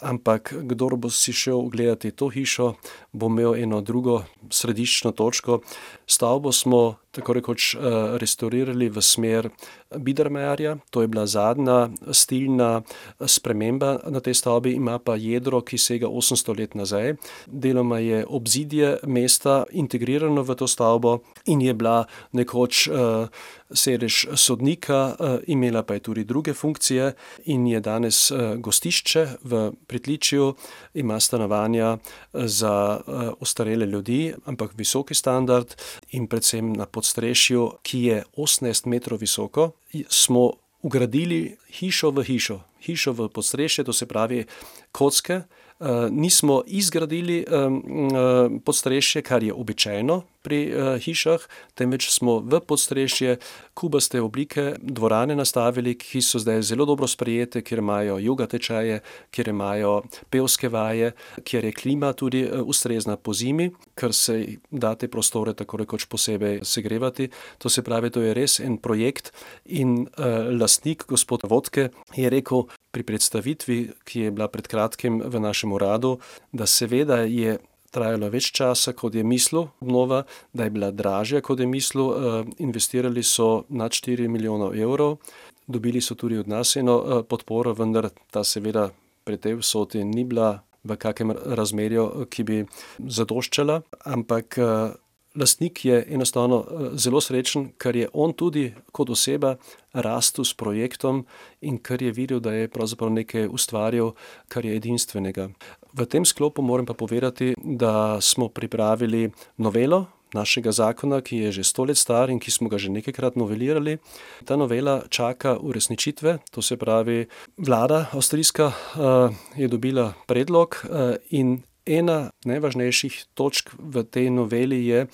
ampak 0.00 0.54
kdor 0.56 0.96
bo 0.96 1.12
si 1.12 1.36
šel 1.36 1.66
ogledat 1.66 2.08
to 2.16 2.30
hišo, 2.32 2.74
bo 3.12 3.28
imel 3.28 3.60
eno 3.60 3.80
drugo 3.80 4.22
središčno 4.50 5.12
točko. 5.12 5.60
Stavbo 6.06 6.52
smo 6.52 6.96
tako 7.16 7.38
rekoč 7.40 7.74
restavrirali 8.20 8.88
v 8.92 9.02
smer 9.02 9.48
Biedermeierja, 9.90 10.76
to 10.90 11.02
je 11.02 11.08
bila 11.08 11.26
zadnja 11.26 11.88
stilna 12.12 12.82
sprememba 13.20 13.98
na 14.08 14.20
tej 14.20 14.34
stavbi, 14.34 14.74
ima 14.76 14.98
pa 14.98 15.16
jedro, 15.16 15.60
ki 15.64 15.78
sega 15.78 16.10
800 16.10 16.58
let 16.58 16.74
nazaj. 16.74 17.14
Deloma 17.46 17.98
je 17.98 18.24
obzidje 18.28 18.98
mesta 19.06 19.64
integrirano 19.72 20.42
v 20.42 20.54
to 20.54 20.68
stavbo 20.68 21.20
in 21.46 21.60
je 21.60 21.74
bila 21.74 22.04
nekoč 22.32 22.88
uh, 22.88 23.28
sedež 23.70 24.26
sodnika, 24.34 25.16
uh, 25.18 25.38
imela 25.46 25.82
pa 25.82 25.94
je 25.94 26.00
tudi 26.00 26.24
druge 26.24 26.54
funkcije 26.54 27.12
in 27.44 27.66
je 27.66 27.80
danes 27.80 28.30
uh, 28.30 28.54
gostišče 28.56 29.26
v 29.42 29.72
Pritličju, 29.86 30.54
ima 30.94 31.20
stanovanja 31.20 31.98
za 32.32 33.00
uh, 33.06 33.32
ostarele 33.40 33.86
ljudi, 33.86 34.34
ampak 34.44 34.74
visoki 34.76 35.14
standard 35.14 35.74
in 36.10 36.26
predvsem 36.26 36.72
na 36.72 36.86
podstrešju, 36.86 37.70
ki 37.82 38.02
je 38.02 38.22
18 38.36 38.86
metrov 38.86 39.20
visoko, 39.20 39.70
smo 40.08 40.52
ugradili 40.82 41.56
hišo 41.70 42.10
v 42.10 42.22
hišo, 42.22 42.60
hišo 42.86 43.12
v 43.12 43.28
podstrešje, 43.28 43.84
to 43.84 43.92
se 43.92 44.06
pravi 44.06 44.44
kocke. 44.92 45.42
Uh, 45.76 46.08
nismo 46.10 46.62
izgradili 46.66 47.44
um, 47.44 47.82
uh, 47.84 48.62
podstrešje, 48.64 49.22
kar 49.22 49.42
je 49.42 49.52
običajno 49.52 50.22
pri 50.46 50.60
uh, 50.70 50.94
hišah, 51.02 51.42
temveč 51.74 52.06
smo 52.14 52.38
v 52.38 52.60
podstrešje 52.62 53.40
kubaste 53.74 54.22
oblike 54.22 54.76
dvorane 54.78 55.34
nastavili, 55.34 55.96
ki 55.98 56.22
so 56.22 56.38
zdaj 56.38 56.62
zelo 56.70 56.86
dobro 56.86 57.08
sprejete, 57.10 57.64
kjer 57.66 57.82
imajo 57.82 58.20
yoga 58.22 58.46
tečaje, 58.46 59.00
kjer 59.34 59.50
imajo 59.50 59.96
pevske 60.30 60.70
vaje, 60.70 61.10
kjer 61.42 61.66
je 61.66 61.74
klima 61.74 62.12
tudi 62.14 62.44
uh, 62.46 62.62
ustrezna 62.62 63.18
po 63.18 63.34
zimi, 63.34 63.72
ker 63.98 64.14
se 64.14 64.38
da 64.70 64.94
te 64.94 65.10
prostore 65.10 65.56
tako 65.58 65.82
rekoč 65.82 66.06
posebej 66.06 66.62
segrevati. 66.62 67.28
To 67.58 67.68
se 67.68 67.82
pravi, 67.82 68.14
to 68.14 68.22
je 68.22 68.34
res 68.38 68.60
en 68.62 68.78
projekt 68.78 69.34
in 69.66 70.06
uh, 70.06 70.46
lastnik, 70.54 71.08
gospod 71.10 71.42
Vodke, 71.50 71.90
je 72.14 72.30
rekel, 72.30 72.68
pri 72.96 73.04
predstavitvi, 73.04 73.78
ki 74.08 74.20
je 74.20 74.32
bila 74.32 74.48
pred 74.48 74.64
kratkim 74.64 75.20
v 75.20 75.40
našem 75.40 75.72
uradu, 75.76 76.16
da 76.52 76.64
seveda 76.64 77.26
je 77.28 77.58
trajalo 77.90 78.30
več 78.30 78.50
časa, 78.56 78.92
kot 78.92 79.14
je 79.14 79.24
mislil, 79.24 79.68
obnova, 79.80 80.24
da 80.52 80.64
je 80.64 80.70
bila 80.70 80.90
dražja, 80.90 81.40
kot 81.40 81.60
je 81.60 81.66
mislil. 81.66 82.06
Eh, 82.10 82.44
investirali 82.58 83.22
so 83.22 83.64
nad 83.68 83.92
4 83.92 84.28
milijonov 84.28 84.76
evrov, 84.76 85.18
dobili 85.66 86.00
so 86.00 86.14
tudi 86.14 86.38
od 86.38 86.48
nas 86.48 86.76
eno 86.76 86.98
eh, 86.98 87.22
podporo, 87.28 87.74
vendar 87.74 88.10
ta 88.30 88.44
seveda 88.44 88.90
pri 89.24 89.36
tej 89.36 89.58
vsoti 89.58 90.04
ni 90.04 90.24
bila 90.24 90.62
v 90.86 90.96
kakem 90.96 91.34
razmerju, 91.34 92.26
ki 92.30 92.44
bi 92.46 92.58
zadoščala, 92.98 93.80
ampak 94.06 94.58
eh, 94.58 94.94
lastnik 95.36 95.84
je 95.84 96.04
enostavno 96.08 96.62
eh, 96.62 96.88
zelo 96.94 97.20
srečen, 97.20 97.72
ker 97.78 97.96
je 97.96 98.08
on 98.12 98.32
tudi 98.32 98.70
kot 98.92 99.10
oseba 99.10 99.56
rastel 99.92 100.44
s 100.44 100.54
projektom 100.54 101.24
in 101.60 101.78
ker 101.78 102.02
je 102.02 102.12
videl, 102.12 102.40
da 102.40 102.52
je 102.52 102.70
nekaj 103.10 103.48
ustvarjal, 103.48 104.14
kar 104.48 104.64
je 104.64 104.76
edinstvenega. 104.76 105.50
V 105.96 106.04
tem 106.04 106.24
sklopu 106.28 106.60
moram 106.60 106.84
pa 106.84 106.92
povedati, 106.92 107.54
da 107.56 108.20
smo 108.20 108.48
pripravili 108.48 109.30
novelo. 109.56 110.06
Našega 110.34 110.72
zakona, 110.72 111.20
ki 111.24 111.36
je 111.36 111.52
že 111.52 111.64
sto 111.64 111.84
let 111.88 111.96
star 111.96 112.28
in 112.30 112.36
ki 112.36 112.50
smo 112.50 112.68
ga 112.68 112.76
že 112.76 112.92
nekajkrat 112.92 113.36
novelirali. 113.36 113.96
Ta 114.44 114.56
novela 114.56 115.08
čaka 115.08 115.56
uresničitve, 115.56 116.38
to 116.50 116.62
se 116.62 116.76
pravi, 116.76 117.26
vlada 117.56 118.10
avstrijska 118.12 118.66
uh, 118.66 119.32
je 119.56 119.68
dobila 119.68 120.12
predlog 120.26 120.84
uh, 120.84 121.16
in 121.30 121.62
Ena 121.86 122.30
najvažnejših 122.44 123.32
točk 123.34 123.70
v 123.78 124.02
tej 124.02 124.30
noveli 124.34 124.82
je, 124.86 125.06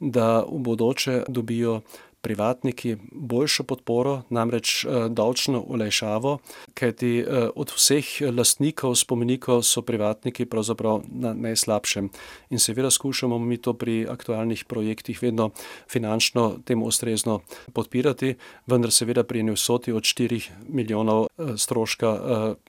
da 0.00 0.40
v 0.42 0.58
bodoče 0.58 1.28
dobijo 1.28 1.84
privatniki 2.24 2.96
boljšo 3.12 3.66
podporo, 3.68 4.22
namreč 4.32 4.84
eh, 4.84 5.08
davčno 5.08 5.60
olajšavo, 5.68 6.38
kajti 6.74 7.12
eh, 7.20 7.48
od 7.54 7.72
vseh 7.76 8.08
lastnikov 8.32 8.96
spomenikov 8.96 9.62
so 9.62 9.82
privatniki 9.84 10.46
pravzaprav 10.48 11.02
na 11.12 11.34
najslabšem. 11.34 12.08
In 12.50 12.58
seveda 12.58 12.90
skušamo 12.90 13.38
mi 13.38 13.58
to 13.60 13.74
pri 13.76 14.06
aktualnih 14.10 14.64
projektih 14.64 15.20
vedno 15.22 15.50
finančno 15.90 16.58
temu 16.64 16.88
ustrezno 16.88 17.40
podpirati, 17.72 18.34
vendar 18.66 18.92
seveda 18.92 19.24
pri 19.24 19.44
eni 19.44 19.52
vsoti 19.52 19.92
od 19.92 20.02
4 20.02 20.40
milijonov 20.68 21.26
eh, 21.26 21.56
stroška 21.56 22.14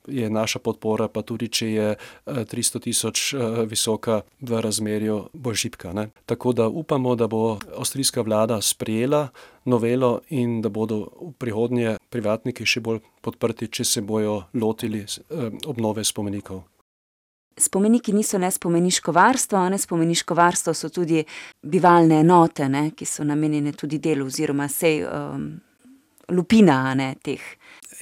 je 0.08 0.30
naša 0.30 0.60
podpora, 0.60 1.08
pa 1.08 1.22
tudi 1.22 1.48
če 1.50 1.68
je 1.72 1.88
300 2.26 2.82
tisoč 2.82 3.34
visoka 3.70 4.22
v 4.41 4.62
razmerju 4.62 5.18
bolj 5.34 5.56
šipka. 5.65 5.94
Ne? 5.94 6.10
Tako 6.26 6.54
da 6.54 6.68
upamo, 6.68 7.15
da 7.15 7.28
bo 7.28 7.58
avstrijska 7.78 8.22
vlada 8.22 8.62
sprejela 8.62 9.28
novelo 9.65 10.19
in 10.29 10.62
da 10.62 10.69
bodo 10.69 11.08
v 11.21 11.31
prihodnje 11.38 11.97
privatniki 12.10 12.65
še 12.65 12.81
bolj 12.81 13.01
podprti, 13.21 13.67
če 13.67 13.84
se 13.84 14.01
bojo 14.01 14.43
lotili 14.53 15.03
eh, 15.03 15.49
obnove 15.65 16.03
spomenikov. 16.03 16.63
Spomeniki 17.58 18.12
niso 18.12 18.38
le 18.38 18.49
spomeniško 18.51 19.13
varstvo, 19.15 19.62
ne 19.69 19.77
spomeniško 19.79 20.36
varstvo 20.36 20.73
so 20.75 20.89
tudi 20.89 21.23
bivalne 21.63 22.19
enote, 22.19 22.67
ne, 22.69 22.89
ki 22.91 23.05
so 23.08 23.23
namenjene 23.23 23.71
tudi 23.71 23.99
delu 24.03 24.27
oziroma 24.27 24.67
sej 24.67 25.05
um, 25.08 25.45
lupina 26.36 26.93
ne, 26.99 27.13
teh. 27.23 27.39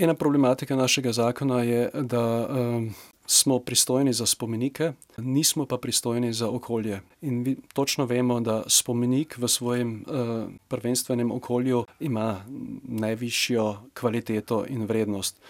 Ena 0.01 0.15
problematika 0.17 0.75
našega 0.75 1.13
zakona 1.13 1.61
je, 1.63 1.89
da 1.93 2.23
um, 2.49 2.89
smo 3.25 3.59
pristojni 3.59 4.13
za 4.13 4.25
spomenike, 4.25 4.91
nismo 5.17 5.65
pa 5.65 5.77
pristojni 5.77 6.33
za 6.33 6.49
okolje. 6.49 7.01
In 7.21 7.41
mi 7.41 7.55
točno 7.73 8.05
vemo, 8.05 8.39
da 8.39 8.63
spomenik 8.67 9.37
v 9.37 9.47
svojem 9.47 10.05
uh, 10.07 10.49
prvenstvenem 10.67 11.31
okolju 11.31 11.85
ima 11.99 12.45
najvišjo 12.83 13.77
kvaliteto 13.93 14.65
in 14.69 14.85
vrednost. 14.85 15.41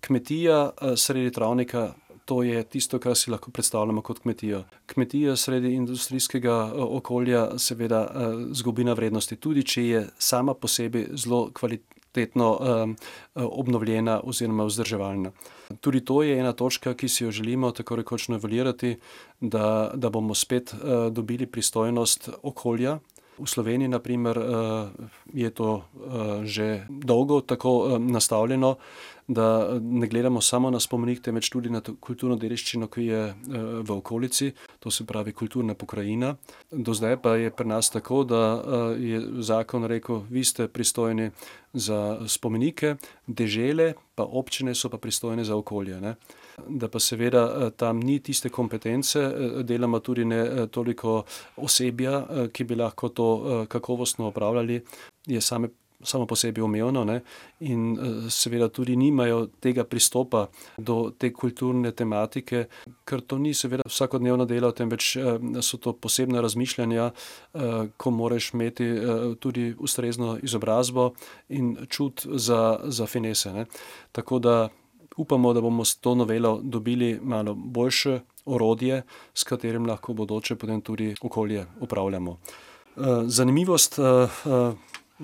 Kmetija 0.00 0.64
uh, 0.64 0.92
sredi 0.96 1.30
travnika. 1.30 1.92
To 2.24 2.42
je 2.42 2.62
tisto, 2.64 2.98
kar 2.98 3.16
si 3.16 3.30
lahko 3.30 3.50
predstavljamo 3.50 4.00
kot 4.00 4.18
kmetijo. 4.18 4.64
Kmetija 4.86 5.36
sredi 5.36 5.74
industrijskega 5.74 6.72
eh, 6.74 6.78
okolja, 6.78 7.58
seveda, 7.58 8.08
zgubi 8.50 8.84
na 8.84 8.92
vrednosti, 8.92 9.36
tudi 9.36 9.64
če 9.66 9.86
je 9.86 10.04
sama 10.18 10.54
po 10.54 10.68
sebi 10.68 11.08
zelo 11.12 11.50
kvalitetna 11.50 12.01
kvalitetno 12.12 12.58
um, 12.60 12.96
obnovljena 13.34 14.20
oziroma 14.24 14.64
vzdrževalna. 14.64 15.32
Tudi 15.80 16.04
to 16.04 16.22
je 16.22 16.38
ena 16.38 16.52
točka, 16.52 16.94
ki 16.94 17.08
si 17.08 17.24
jo 17.24 17.30
želimo 17.30 17.70
tako 17.70 17.96
rekoč 17.96 18.28
novelirati, 18.28 18.98
da, 19.40 19.90
da 19.94 20.10
bomo 20.10 20.34
spet 20.34 20.74
uh, 20.74 21.12
dobili 21.12 21.46
pristojnost 21.46 22.28
okolja. 22.42 22.98
V 23.38 23.46
Sloveniji, 23.46 23.88
naprimer, 23.88 24.38
je 25.32 25.50
to 25.50 25.82
že 26.44 26.86
dolgo 26.88 27.40
tako 27.40 27.98
nastavljeno, 27.98 28.76
da 29.34 29.78
ne 29.80 30.06
gledamo 30.06 30.40
samo 30.40 30.70
na 30.70 30.80
spomenik, 30.80 31.22
temveč 31.22 31.50
tudi 31.50 31.70
na 31.70 31.80
kulturno 31.80 32.36
dediščino, 32.36 32.88
ki 32.92 33.06
je 33.06 33.22
v 33.82 33.90
okolici, 33.94 34.52
to 34.80 34.90
se 34.90 35.06
pravi 35.06 35.32
kulturna 35.32 35.74
pokrajina. 35.74 36.34
Do 36.70 36.94
zdaj 36.94 37.16
pa 37.22 37.36
je 37.40 37.50
pri 37.50 37.68
nas 37.68 37.90
tako, 37.90 38.24
da 38.24 38.42
je 38.98 39.20
zakon 39.42 39.88
rekel, 39.88 40.22
vi 40.30 40.44
ste 40.44 40.68
pristojni 40.68 41.30
za 41.72 42.20
spomenike, 42.28 42.96
dežele, 43.26 43.92
pa 44.14 44.24
občine 44.24 44.74
so 44.74 44.90
pa 44.92 44.98
pristojne 44.98 45.44
za 45.44 45.56
okolje. 45.56 46.00
Ne? 46.00 46.14
Da 46.68 46.88
pa 46.88 47.00
seveda 47.00 47.70
tam 47.76 48.00
ni 48.00 48.18
tiste 48.20 48.52
kompetence, 48.52 49.20
deloma 49.64 50.00
tudi 50.00 50.24
ne 50.24 50.66
toliko 50.68 51.22
osebja, 51.56 52.48
ki 52.52 52.64
bi 52.64 52.76
lahko 52.76 53.08
to 53.08 53.28
kakovostno 53.68 54.28
opravljali, 54.28 54.82
je 55.26 55.40
same 55.40 55.68
samo 56.02 56.26
po 56.26 56.36
sebi 56.36 56.60
omejeno 56.60 57.04
ne? 57.04 57.20
in 57.60 57.98
eh, 57.98 58.30
seveda 58.30 58.68
tudi 58.68 58.96
nimajo 58.96 59.46
tega 59.60 59.84
pristopa 59.84 60.46
do 60.78 61.12
te 61.18 61.32
kulturne 61.32 61.92
tematike, 61.92 62.66
ker 63.04 63.20
to 63.20 63.38
ni 63.38 63.54
seveda 63.54 63.86
vsakodnevno 63.86 64.44
delo, 64.44 64.72
temveč 64.72 65.16
eh, 65.16 65.38
so 65.62 65.78
to 65.78 65.92
posebna 65.92 66.40
razmišljanja, 66.40 67.10
eh, 67.10 67.88
ko 67.96 68.10
moraš 68.10 68.52
imeti 68.52 68.88
tudi 69.40 69.74
ustrezno 69.78 70.38
izobrazbo 70.42 71.12
in 71.48 71.76
čut 71.88 72.26
za, 72.26 72.80
za 72.84 73.06
finese. 73.06 73.52
Ne? 73.52 73.66
Tako 74.12 74.38
da 74.38 74.68
upamo, 75.16 75.52
da 75.52 75.60
bomo 75.60 75.84
s 75.84 75.96
to 75.96 76.14
novelo 76.14 76.60
dobili 76.62 77.20
malo 77.22 77.54
boljše 77.54 78.20
orodje, 78.44 79.02
s 79.34 79.44
katerim 79.44 79.86
lahko 79.86 80.12
bodoče 80.12 80.56
potem 80.56 80.80
tudi 80.80 81.14
okolje 81.22 81.66
upravljamo. 81.80 82.38
Zanimivost 83.26 83.98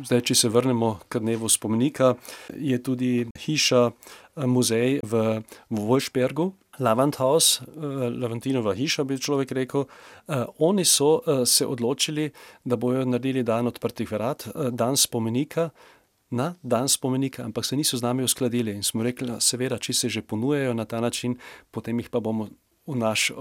Zdaj, 0.05 0.21
če 0.31 0.35
se 0.35 0.49
vrnemo 0.53 0.93
k 1.11 1.19
dnevu 1.19 1.49
spomenika, 1.51 2.13
je 2.55 2.77
tudi 2.83 3.27
hiša, 3.41 3.81
eh, 3.91 4.47
muzej 4.47 5.01
v 5.03 5.43
Wolfsbergu, 5.71 6.53
Lavanthaus, 6.79 7.61
eh, 7.61 7.65
Lavantinova 8.15 8.75
hiša, 8.75 9.05
bi 9.05 9.19
človek 9.19 9.51
rekel. 9.53 9.87
Eh, 10.29 10.45
oni 10.59 10.85
so 10.85 11.21
se 11.45 11.67
odločili, 11.67 12.31
da 12.65 12.77
bojo 12.77 13.05
naredili 13.05 13.43
dan 13.43 13.67
odprtih 13.67 14.11
vrat, 14.11 14.49
dan 14.73 14.97
spomenika. 14.97 15.71
Na 16.31 16.55
dan 16.63 16.89
spomenika, 16.89 17.43
ampak 17.43 17.65
se 17.65 17.77
niso 17.77 17.97
z 17.97 18.03
nami 18.03 18.23
uskladili 18.23 18.71
in 18.73 18.83
smo 18.83 19.03
rekli, 19.03 19.41
seveda, 19.41 19.79
če 19.79 19.93
se 19.93 20.09
že 20.09 20.23
ponujejo 20.23 20.75
na 20.75 20.85
ta 20.85 21.01
način, 21.01 21.39
potem 21.71 21.99
jih 21.99 22.11
pa 22.11 22.21
bomo 22.21 22.49
v 22.89 22.97
naš 22.97 23.31
uh, 23.31 23.37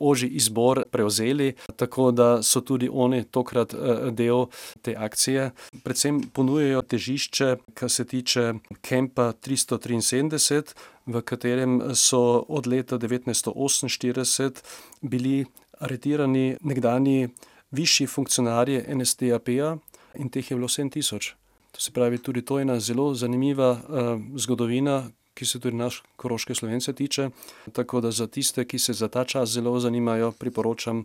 oži 0.00 0.26
izbor 0.26 0.82
prevzeli, 0.90 1.52
tako 1.76 2.10
da 2.10 2.42
so 2.42 2.60
tudi 2.60 2.90
oni 2.92 3.24
tokrat 3.24 3.74
uh, 3.74 4.08
del 4.10 4.46
te 4.82 4.96
akcije. 4.98 5.50
Predvsem 5.84 6.22
ponujejo 6.32 6.82
težišče, 6.82 7.56
kar 7.74 7.90
se 7.90 8.04
tiče 8.04 8.52
Kempa 8.82 9.32
373 9.32 10.74
v 11.06 11.22
katerem 11.22 11.94
so 11.94 12.44
od 12.48 12.66
leta 12.66 12.98
1948 12.98 14.62
bili 15.00 15.44
aretirani 15.78 16.56
nekdani 16.60 17.28
višji 17.70 18.06
funkcionarji 18.06 18.82
NSDAP-ja 18.94 19.76
in 20.14 20.28
teh 20.28 20.50
je 20.50 20.56
bilo 20.56 20.68
7000. 20.68 21.32
To 21.72 21.80
se 21.80 21.90
pravi, 21.92 22.18
tudi 22.18 22.42
to 22.42 22.58
je 22.58 22.62
ena 22.62 22.80
zelo 22.80 23.14
zanimiva 23.14 23.70
uh, 23.70 24.20
zgodovina, 24.36 25.10
ki 25.34 25.46
se 25.46 25.60
tudi 25.60 25.76
naš 25.76 26.02
koroške 26.16 26.54
slovence 26.54 26.92
tiče. 26.92 27.30
Tako 27.72 28.00
da 28.00 28.10
za 28.10 28.26
tiste, 28.26 28.64
ki 28.64 28.78
se 28.78 28.92
za 28.92 29.08
ta 29.08 29.24
čas 29.24 29.48
zelo 29.48 29.78
zanimajo, 29.80 30.32
priporočam 30.32 31.04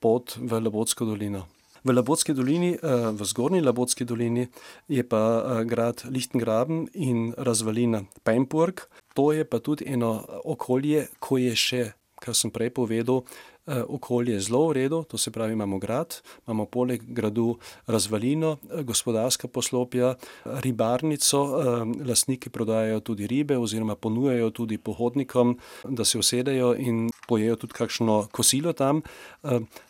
pot 0.00 0.36
v 0.40 0.60
Labotsko 0.60 1.04
dolino. 1.04 1.46
V 1.84 1.92
Labotski 1.92 2.32
dolini, 2.32 2.78
uh, 2.80 3.10
v 3.12 3.24
zgornji 3.24 3.60
Labotski 3.60 4.04
dolini, 4.04 4.46
je 4.88 5.02
pa 5.08 5.20
uh, 5.20 5.64
grad 5.68 6.04
Lichtengraben 6.08 6.86
in 6.94 7.34
razvalina 7.36 8.04
Pemburg. 8.22 8.80
To 9.14 9.32
je 9.32 9.44
pa 9.44 9.58
tudi 9.58 9.84
eno 9.86 10.24
okolje, 10.44 11.06
ko 11.18 11.36
je 11.38 11.52
še, 11.56 11.82
kar 12.24 12.34
sem 12.34 12.50
prej 12.50 12.72
povedal, 12.72 13.20
Eh, 13.24 13.53
okolje 13.66 14.40
zelo 14.40 14.68
v 14.68 14.72
redu, 14.72 15.04
to 15.08 15.18
se 15.18 15.30
pravi, 15.30 15.52
imamo 15.52 15.78
grad, 15.78 16.20
imamo 16.46 16.66
poleg 16.66 17.02
gradu 17.06 17.56
razvalino, 17.86 18.56
eh, 18.70 18.82
gospodarska 18.82 19.48
poslopja, 19.48 20.14
ribarnico, 20.44 21.40
eh, 21.40 22.04
lastniki 22.08 22.50
prodajajo 22.50 23.00
tudi 23.00 23.26
ribe 23.26 23.58
oziroma 23.58 23.94
ponujajo 23.94 24.50
tudi 24.50 24.78
pohodnikom, 24.78 25.58
da 25.84 26.04
se 26.04 26.18
usedejo 26.18 26.74
in 26.78 27.10
pojejo 27.28 27.56
tudi 27.56 27.72
kakšno 27.72 28.28
kosilo 28.32 28.72
tam. 28.72 29.02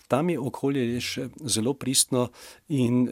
Tam 0.08 0.30
je 0.30 0.38
okolje 0.38 1.00
še 1.00 1.28
zelo 1.44 1.74
pristno 1.74 2.28
in 2.68 3.08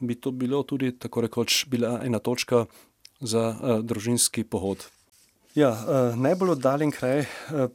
bi 0.00 0.14
to 0.14 0.30
bilo 0.30 0.62
tudi 0.62 0.98
tako 0.98 1.20
rekoč 1.20 1.66
bila 1.66 2.00
ena 2.04 2.18
točka 2.18 2.66
za 3.20 3.54
družinski 3.82 4.44
pohod. 4.44 4.86
Ja, 5.54 5.70
najbolj 6.16 6.50
oddaljen 6.50 6.90
kraj 6.90 7.24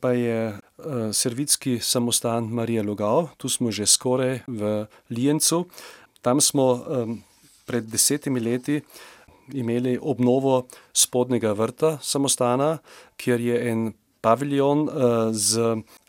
pa 0.02 0.12
je 0.12 0.60
servitski 1.14 1.80
samostan 1.80 2.48
Marija 2.52 2.84
Lugao, 2.84 3.30
tu 3.38 3.50
smo 3.50 3.72
že 3.72 3.86
skoraj 3.86 4.40
v 4.48 4.86
Lijencu. 5.10 5.66
Tam 6.22 6.42
smo 6.42 6.84
pred 7.66 7.84
desetimi 7.84 8.40
leti 8.40 8.82
imeli 9.54 10.00
obnovo 10.02 10.66
spodnjega 10.94 11.52
vrta 11.52 11.98
samostana, 12.02 12.78
kjer 13.18 13.42
je 13.42 13.72
en 13.72 13.94
paviljon 14.22 14.88
uh, 14.90 14.90
z 15.32 15.62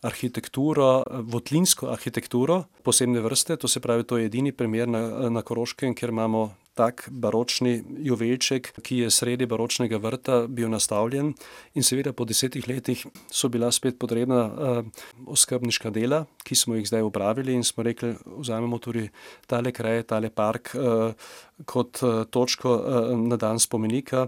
arhitekturo, 0.02 1.02
votlinsko 1.28 1.90
arhitekturo 1.92 2.62
posebne 2.82 3.20
vrste, 3.20 3.58
to 3.60 3.68
se 3.68 3.80
pravi, 3.80 4.06
to 4.08 4.16
je 4.16 4.30
edini 4.30 4.52
primer 4.56 4.88
na, 4.88 5.30
na 5.30 5.42
Koroškem, 5.42 5.94
kjer 5.94 6.14
imamo 6.14 6.48
tak 6.76 7.06
baročni 7.10 7.80
juvelček, 8.04 8.68
ki 8.84 8.98
je 9.04 9.10
sredi 9.10 9.48
baročnega 9.48 9.96
vrta 10.02 10.42
bil 10.48 10.68
nastavljen. 10.70 11.32
In 11.74 11.86
seveda 11.86 12.12
po 12.12 12.26
desetih 12.28 12.68
letih 12.68 13.06
so 13.32 13.48
bila 13.48 13.70
spet 13.72 13.98
potrebna 13.98 14.42
uh, 14.44 14.82
oskrbniška 15.26 15.90
dela, 15.90 16.26
ki 16.44 16.54
smo 16.54 16.76
jih 16.76 16.88
zdaj 16.88 17.06
upravili 17.08 17.56
in 17.56 17.64
smo 17.64 17.86
rekli, 17.86 18.12
vzamemo 18.26 18.78
tudi 18.78 19.08
tale 19.48 19.72
kraj, 19.72 20.04
tale 20.12 20.30
park 20.30 20.74
uh, 20.76 21.16
kot 21.64 22.02
uh, 22.04 22.22
točko 22.30 22.76
uh, 22.76 23.10
na 23.16 23.40
dan 23.40 23.58
spomenika. 23.58 24.26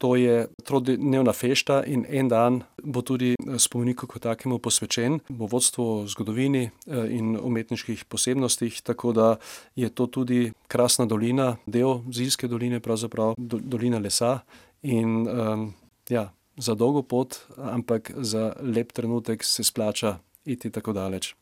To 0.00 0.14
je 0.16 0.46
trodnevna 0.64 1.32
fešta 1.32 1.82
in 1.84 2.06
en 2.08 2.28
dan 2.28 2.62
bo 2.82 3.02
tudi 3.04 3.34
spomeniku 3.58 4.06
kot 4.08 4.22
takemu 4.24 4.56
posvečen, 4.58 5.18
bo 5.28 5.44
vodstvo 5.44 6.06
zgodovini 6.08 6.62
eh, 6.64 6.70
in 7.12 7.36
umetniških 7.36 8.04
posebnostih, 8.08 8.80
tako 8.80 9.12
da 9.12 9.36
je 9.76 9.90
to 9.92 10.06
tudi 10.06 10.52
krasna 10.68 11.04
dolina, 11.06 11.56
del 11.66 12.00
Zilske 12.12 12.48
doline, 12.48 12.80
pravzaprav 12.80 13.34
dolina 13.36 13.98
lesa 13.98 14.38
in 14.82 15.28
um, 15.28 15.74
ja, 16.08 16.30
za 16.56 16.74
dolgo 16.74 17.02
pot, 17.02 17.36
ampak 17.56 18.12
za 18.16 18.52
lep 18.62 18.92
trenutek 18.92 19.44
se 19.44 19.64
splača 19.64 20.18
iti 20.44 20.70
tako 20.70 20.92
daleč. 20.92 21.34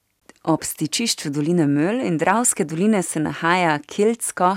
Ob 0.43 0.65
stičišču 0.65 1.31
doline 1.31 1.67
Möl 1.67 2.03
in 2.07 2.19
Dravske 2.19 2.65
doline 2.65 3.03
se 3.03 3.21
nahaja 3.21 3.79
Keltsko, 3.87 4.57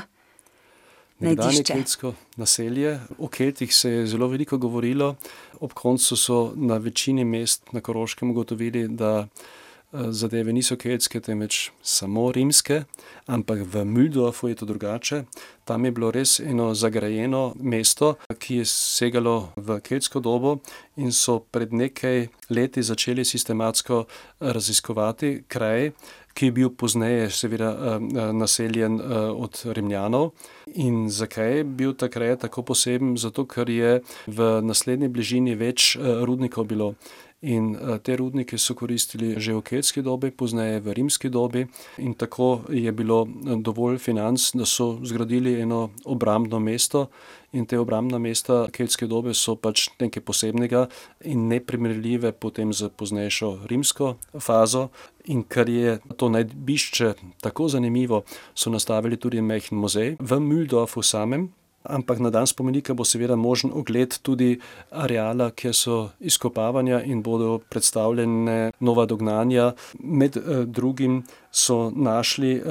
nekdanje 1.22 1.64
keltsko 1.64 2.14
naselje. 2.36 3.00
O 3.18 3.28
Keltih 3.28 3.76
se 3.76 3.92
je 3.92 4.08
zelo 4.08 4.28
veliko 4.28 4.58
govorilo, 4.58 5.16
ob 5.60 5.74
koncu 5.74 6.18
so 6.18 6.54
na 6.56 6.78
večini 6.78 7.26
mest 7.26 7.74
na 7.74 7.82
Koroškem 7.82 8.32
ugotovili, 8.32 8.88
da 8.88 9.28
eh, 9.28 10.12
zadeve 10.12 10.54
niso 10.54 10.76
keltske, 10.76 11.20
temveč 11.20 11.70
samo 11.82 12.32
rimske, 12.32 12.84
ampak 13.26 13.60
v 13.60 13.86
Müldorfu 13.86 14.48
je 14.48 14.56
to 14.56 14.66
drugače. 14.66 15.24
Tam 15.66 15.86
je 15.86 15.92
bilo 15.92 16.12
res 16.12 16.40
eno 16.40 16.74
zagrajeno 16.74 17.54
mesto, 17.60 18.16
ki 18.40 18.56
je 18.56 18.66
segalo 18.66 19.52
v 19.56 19.80
keltsko 19.80 20.20
dobo 20.20 20.58
in 20.98 21.12
so 21.12 21.40
pred 21.40 21.74
nekaj 21.74 22.28
leti 22.50 22.84
začeli 22.84 23.26
sistematsko 23.26 24.06
raziskovati 24.40 25.44
kraj, 25.48 25.92
ki 26.34 26.46
je 26.46 26.52
bil 26.52 26.70
pozneje, 26.70 27.30
seveda, 27.30 27.72
eh, 27.72 27.96
eh, 27.96 28.34
naseljen 28.34 29.00
eh, 29.00 29.04
od 29.32 29.62
Rimljanov. 29.66 30.32
In 30.74 31.10
zakaj 31.10 31.58
je 31.58 31.64
bil 31.64 31.94
ta 31.94 32.10
kraj 32.10 32.36
tako 32.46 32.64
poseben? 32.64 33.18
Zato, 33.18 33.46
ker 33.46 33.70
je 33.70 34.02
v 34.28 34.62
naslednji 34.64 35.10
bližini 35.10 35.56
več 35.56 35.98
rudnikov 36.00 36.66
bilo. 36.66 36.94
In 37.42 37.74
te 38.04 38.16
rudnike 38.16 38.58
so 38.62 38.76
koristili 38.78 39.34
že 39.42 39.56
v 39.58 39.62
keltski 39.66 40.02
dobi, 40.06 40.30
pozneje 40.30 40.78
v 40.80 40.94
rimski 40.94 41.30
dobi, 41.30 41.66
in 41.98 42.14
tako 42.14 42.62
je 42.70 42.92
bilo 42.92 43.26
dovolj 43.58 43.98
financ, 43.98 44.54
da 44.54 44.66
so 44.66 45.00
zgradili 45.02 45.58
eno 45.62 45.90
obrambno 46.06 46.60
mesto. 46.60 47.10
In 47.52 47.66
te 47.66 47.80
obrambna 47.80 48.20
mesta 48.22 48.70
keltske 48.72 49.08
dobe 49.08 49.34
so 49.34 49.56
pač 49.56 49.90
nekaj 50.00 50.24
posebnega 50.24 50.86
in 51.26 51.50
neprimerljive 51.50 52.32
potem 52.32 52.72
z 52.74 52.94
poznejšo 52.94 53.66
rimsko 53.68 54.16
fazo. 54.40 54.90
In 55.26 55.44
ker 55.44 55.70
je 55.70 55.98
to 56.18 56.30
najbišče 56.30 57.14
tako 57.42 57.68
zanimivo, 57.68 58.22
so 58.54 58.70
nastavili 58.70 59.18
tudi 59.18 59.42
majhen 59.42 59.82
muzej 59.82 60.16
v 60.20 60.40
Mühldorfu 60.40 61.02
samem. 61.02 61.50
Ampak 61.84 62.20
na 62.20 62.30
dan 62.30 62.48
spomenika 62.48 62.94
bo 62.94 63.06
seveda 63.06 63.36
možen 63.36 63.72
ogled 63.74 64.18
tudi 64.22 64.60
areala, 64.92 65.50
kjer 65.52 65.76
so 65.76 65.98
izkopavanja 66.20 67.02
in 67.04 67.24
bodo 67.24 67.60
predstavljene 67.70 68.72
nova 68.80 69.06
dognanja. 69.06 69.74
Med 70.00 70.38
eh, 70.38 70.66
drugim 70.66 71.24
so 71.52 71.90
našli 71.90 72.56
eh, 72.56 72.64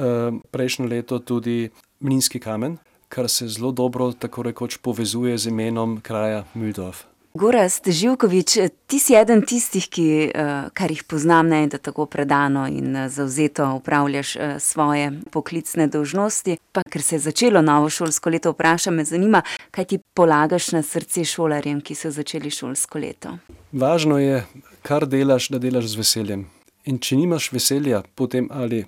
prejšnjo 0.51 0.87
leto 0.87 1.19
tudi 1.19 1.69
mlinski 1.99 2.39
kamen, 2.39 2.77
kar 3.09 3.29
se 3.29 3.47
zelo 3.47 3.71
dobro, 3.71 4.11
tako 4.11 4.43
rekoč, 4.43 4.77
povezuje 4.77 5.37
z 5.37 5.47
imenom 5.47 5.99
kraja 6.01 6.45
Mühldorf. 6.55 7.10
Gorast 7.33 7.87
Živkovič, 7.87 8.57
ti 8.87 8.99
si 8.99 9.15
eden 9.15 9.41
tistih, 9.47 9.85
ki, 9.87 10.31
eh, 10.35 10.67
kar 10.75 10.91
jih 10.91 11.03
poznam, 11.07 11.47
ne, 11.47 11.67
da 11.67 11.77
tako 11.77 12.05
predano 12.05 12.67
in 12.67 12.95
eh, 12.95 13.09
zauzeto 13.09 13.69
upravljaš 13.75 14.35
eh, 14.35 14.59
svoje 14.59 15.11
poklicne 15.31 15.87
dožnosti. 15.87 16.57
Pa 16.71 16.83
ker 16.83 17.01
se 17.01 17.15
je 17.15 17.19
začelo 17.19 17.61
novo 17.61 17.89
šolsko 17.89 18.29
leto, 18.29 18.51
vprašam 18.51 18.95
me 18.95 19.05
zanima, 19.05 19.41
kaj 19.71 19.85
ti 19.85 19.99
polagaš 20.13 20.71
na 20.71 20.83
srce 20.83 21.23
šolarjem, 21.23 21.79
ki 21.81 21.95
so 21.95 22.11
začeli 22.11 22.51
šolsko 22.51 22.99
leto. 22.99 23.37
Važno 23.71 24.19
je, 24.19 24.43
kar 24.83 25.07
delaš, 25.07 25.47
da 25.55 25.59
delaš 25.59 25.87
z 25.95 26.03
veseljem. 26.03 26.45
In 26.83 26.99
če 26.99 27.15
nimaš 27.15 27.51
veselja, 27.55 28.03
potem 28.15 28.51
ali 28.51 28.83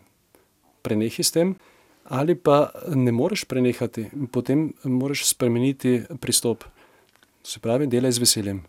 prenehi 0.84 1.24
s 1.24 1.32
tem, 1.32 1.56
ali 2.12 2.36
pa 2.36 2.74
ne 2.92 3.12
moreš 3.16 3.48
prenehati, 3.48 4.10
potem 4.36 4.74
moraš 4.84 5.30
spremeniti 5.32 6.02
pristop. 6.20 6.68
Se 7.44 7.60
pravi, 7.60 7.88
delaj 7.88 8.12
z 8.12 8.20
veseljem. 8.20 8.64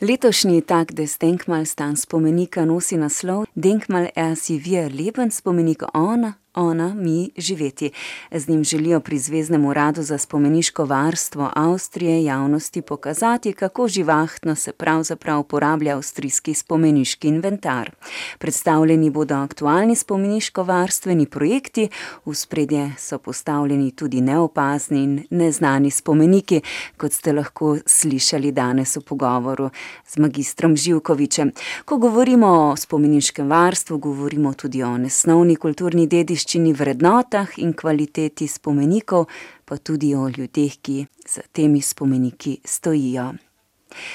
Letošnji 0.00 0.62
tak 0.62 0.92
des 0.92 1.18
Denkmal 1.18 1.64
stan 1.66 1.96
spomenika 1.96 2.64
nosi 2.64 2.96
naslov 2.96 3.46
Denkmal 3.54 4.10
er 4.14 4.34
si 4.36 4.58
wir 4.60 4.92
leben 4.92 5.30
spomenik 5.30 5.82
ona 5.94 6.34
ona, 6.56 6.94
mi 6.94 7.30
živeti. 7.36 7.90
Z 8.30 8.48
njim 8.48 8.64
želijo 8.64 9.00
pri 9.00 9.18
Zvezdnem 9.18 9.64
uradu 9.64 10.02
za 10.02 10.18
spomeniško 10.18 10.84
varstvo 10.84 11.50
Avstrije 11.54 12.24
javnosti 12.24 12.82
pokazati, 12.82 13.52
kako 13.52 13.88
živahno 13.88 14.54
se 14.54 14.72
pravzaprav 14.72 15.40
uporablja 15.40 15.96
avstrijski 15.96 16.54
spomeniški 16.54 17.28
inventar. 17.28 17.90
Predstavljeni 18.38 19.10
bodo 19.10 19.34
aktualni 19.34 19.94
spomeniško-varstveni 19.94 21.26
projekti, 21.26 21.88
v 22.24 22.34
spredje 22.34 22.92
so 22.98 23.18
postavljeni 23.18 23.90
tudi 23.90 24.20
neopazni 24.20 25.02
in 25.02 25.24
neznani 25.30 25.90
spomeniki, 25.90 26.60
kot 26.96 27.12
ste 27.12 27.32
lahko 27.32 27.76
slišali 27.86 28.52
danes 28.52 28.96
v 28.96 29.00
pogovoru 29.00 29.70
z 30.06 30.18
magistrom 30.18 30.76
Živkovičem. 30.76 31.52
Ko 31.84 31.98
govorimo 31.98 32.46
o 32.46 32.76
spomeniškem 32.76 33.48
varstvu, 33.48 33.98
govorimo 33.98 34.54
tudi 34.54 34.82
o 34.82 34.98
nesnovni 34.98 35.56
kulturni 35.56 36.06
dediščini 36.06 36.45
dediščini, 36.46 36.72
vrednotah 36.72 37.58
in 37.58 37.74
kvaliteti 37.74 38.46
spomenikov, 38.46 39.26
pa 39.64 39.76
tudi 39.76 40.14
o 40.14 40.28
ljudeh, 40.28 40.78
ki 40.80 41.06
za 41.26 41.42
temi 41.52 41.80
spomeniki 41.80 42.60
stojijo. 42.64 43.34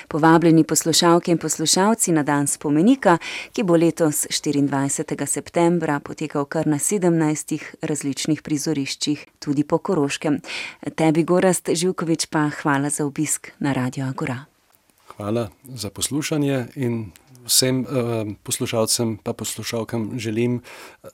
Povabljeni 0.07 0.63
poslušalke 0.63 1.31
in 1.31 1.37
poslušalci 1.37 2.11
na 2.11 2.23
dan 2.23 2.47
spomenika, 2.47 3.17
ki 3.53 3.63
bo 3.63 3.75
letos 3.75 4.27
24. 4.29 5.25
septembra 5.25 5.99
potekal 5.99 6.45
kar 6.45 6.67
na 6.67 6.77
17 6.77 7.59
različnih 7.81 8.41
prizoriščih, 8.41 9.25
tudi 9.39 9.63
po 9.63 9.77
Koroškem. 9.77 10.39
Tebi, 10.95 11.23
Gorast 11.23 11.69
Živkovič, 11.73 12.27
pa 12.29 12.49
hvala 12.61 12.89
za 12.89 13.05
obisk 13.05 13.51
na 13.59 13.73
Radio 13.73 14.05
Agora. 14.05 14.45
Hvala 15.17 15.49
za 15.63 15.89
poslušanje 15.89 16.67
in 16.75 17.11
vsem 17.45 17.81
uh, 17.81 17.87
poslušalcem 18.43 19.17
pa 19.23 19.33
poslušalkam 19.33 20.19
želim 20.19 20.61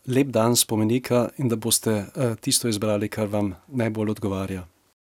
lep 0.07 0.27
dan 0.27 0.55
spomenika 0.55 1.29
in 1.37 1.49
da 1.49 1.55
boste 1.55 1.91
uh, 1.91 2.35
tisto 2.39 2.67
izbrali, 2.67 3.09
kar 3.09 3.27
vam 3.27 3.55
najbolj 3.67 4.17
odgovarja. 4.17 4.67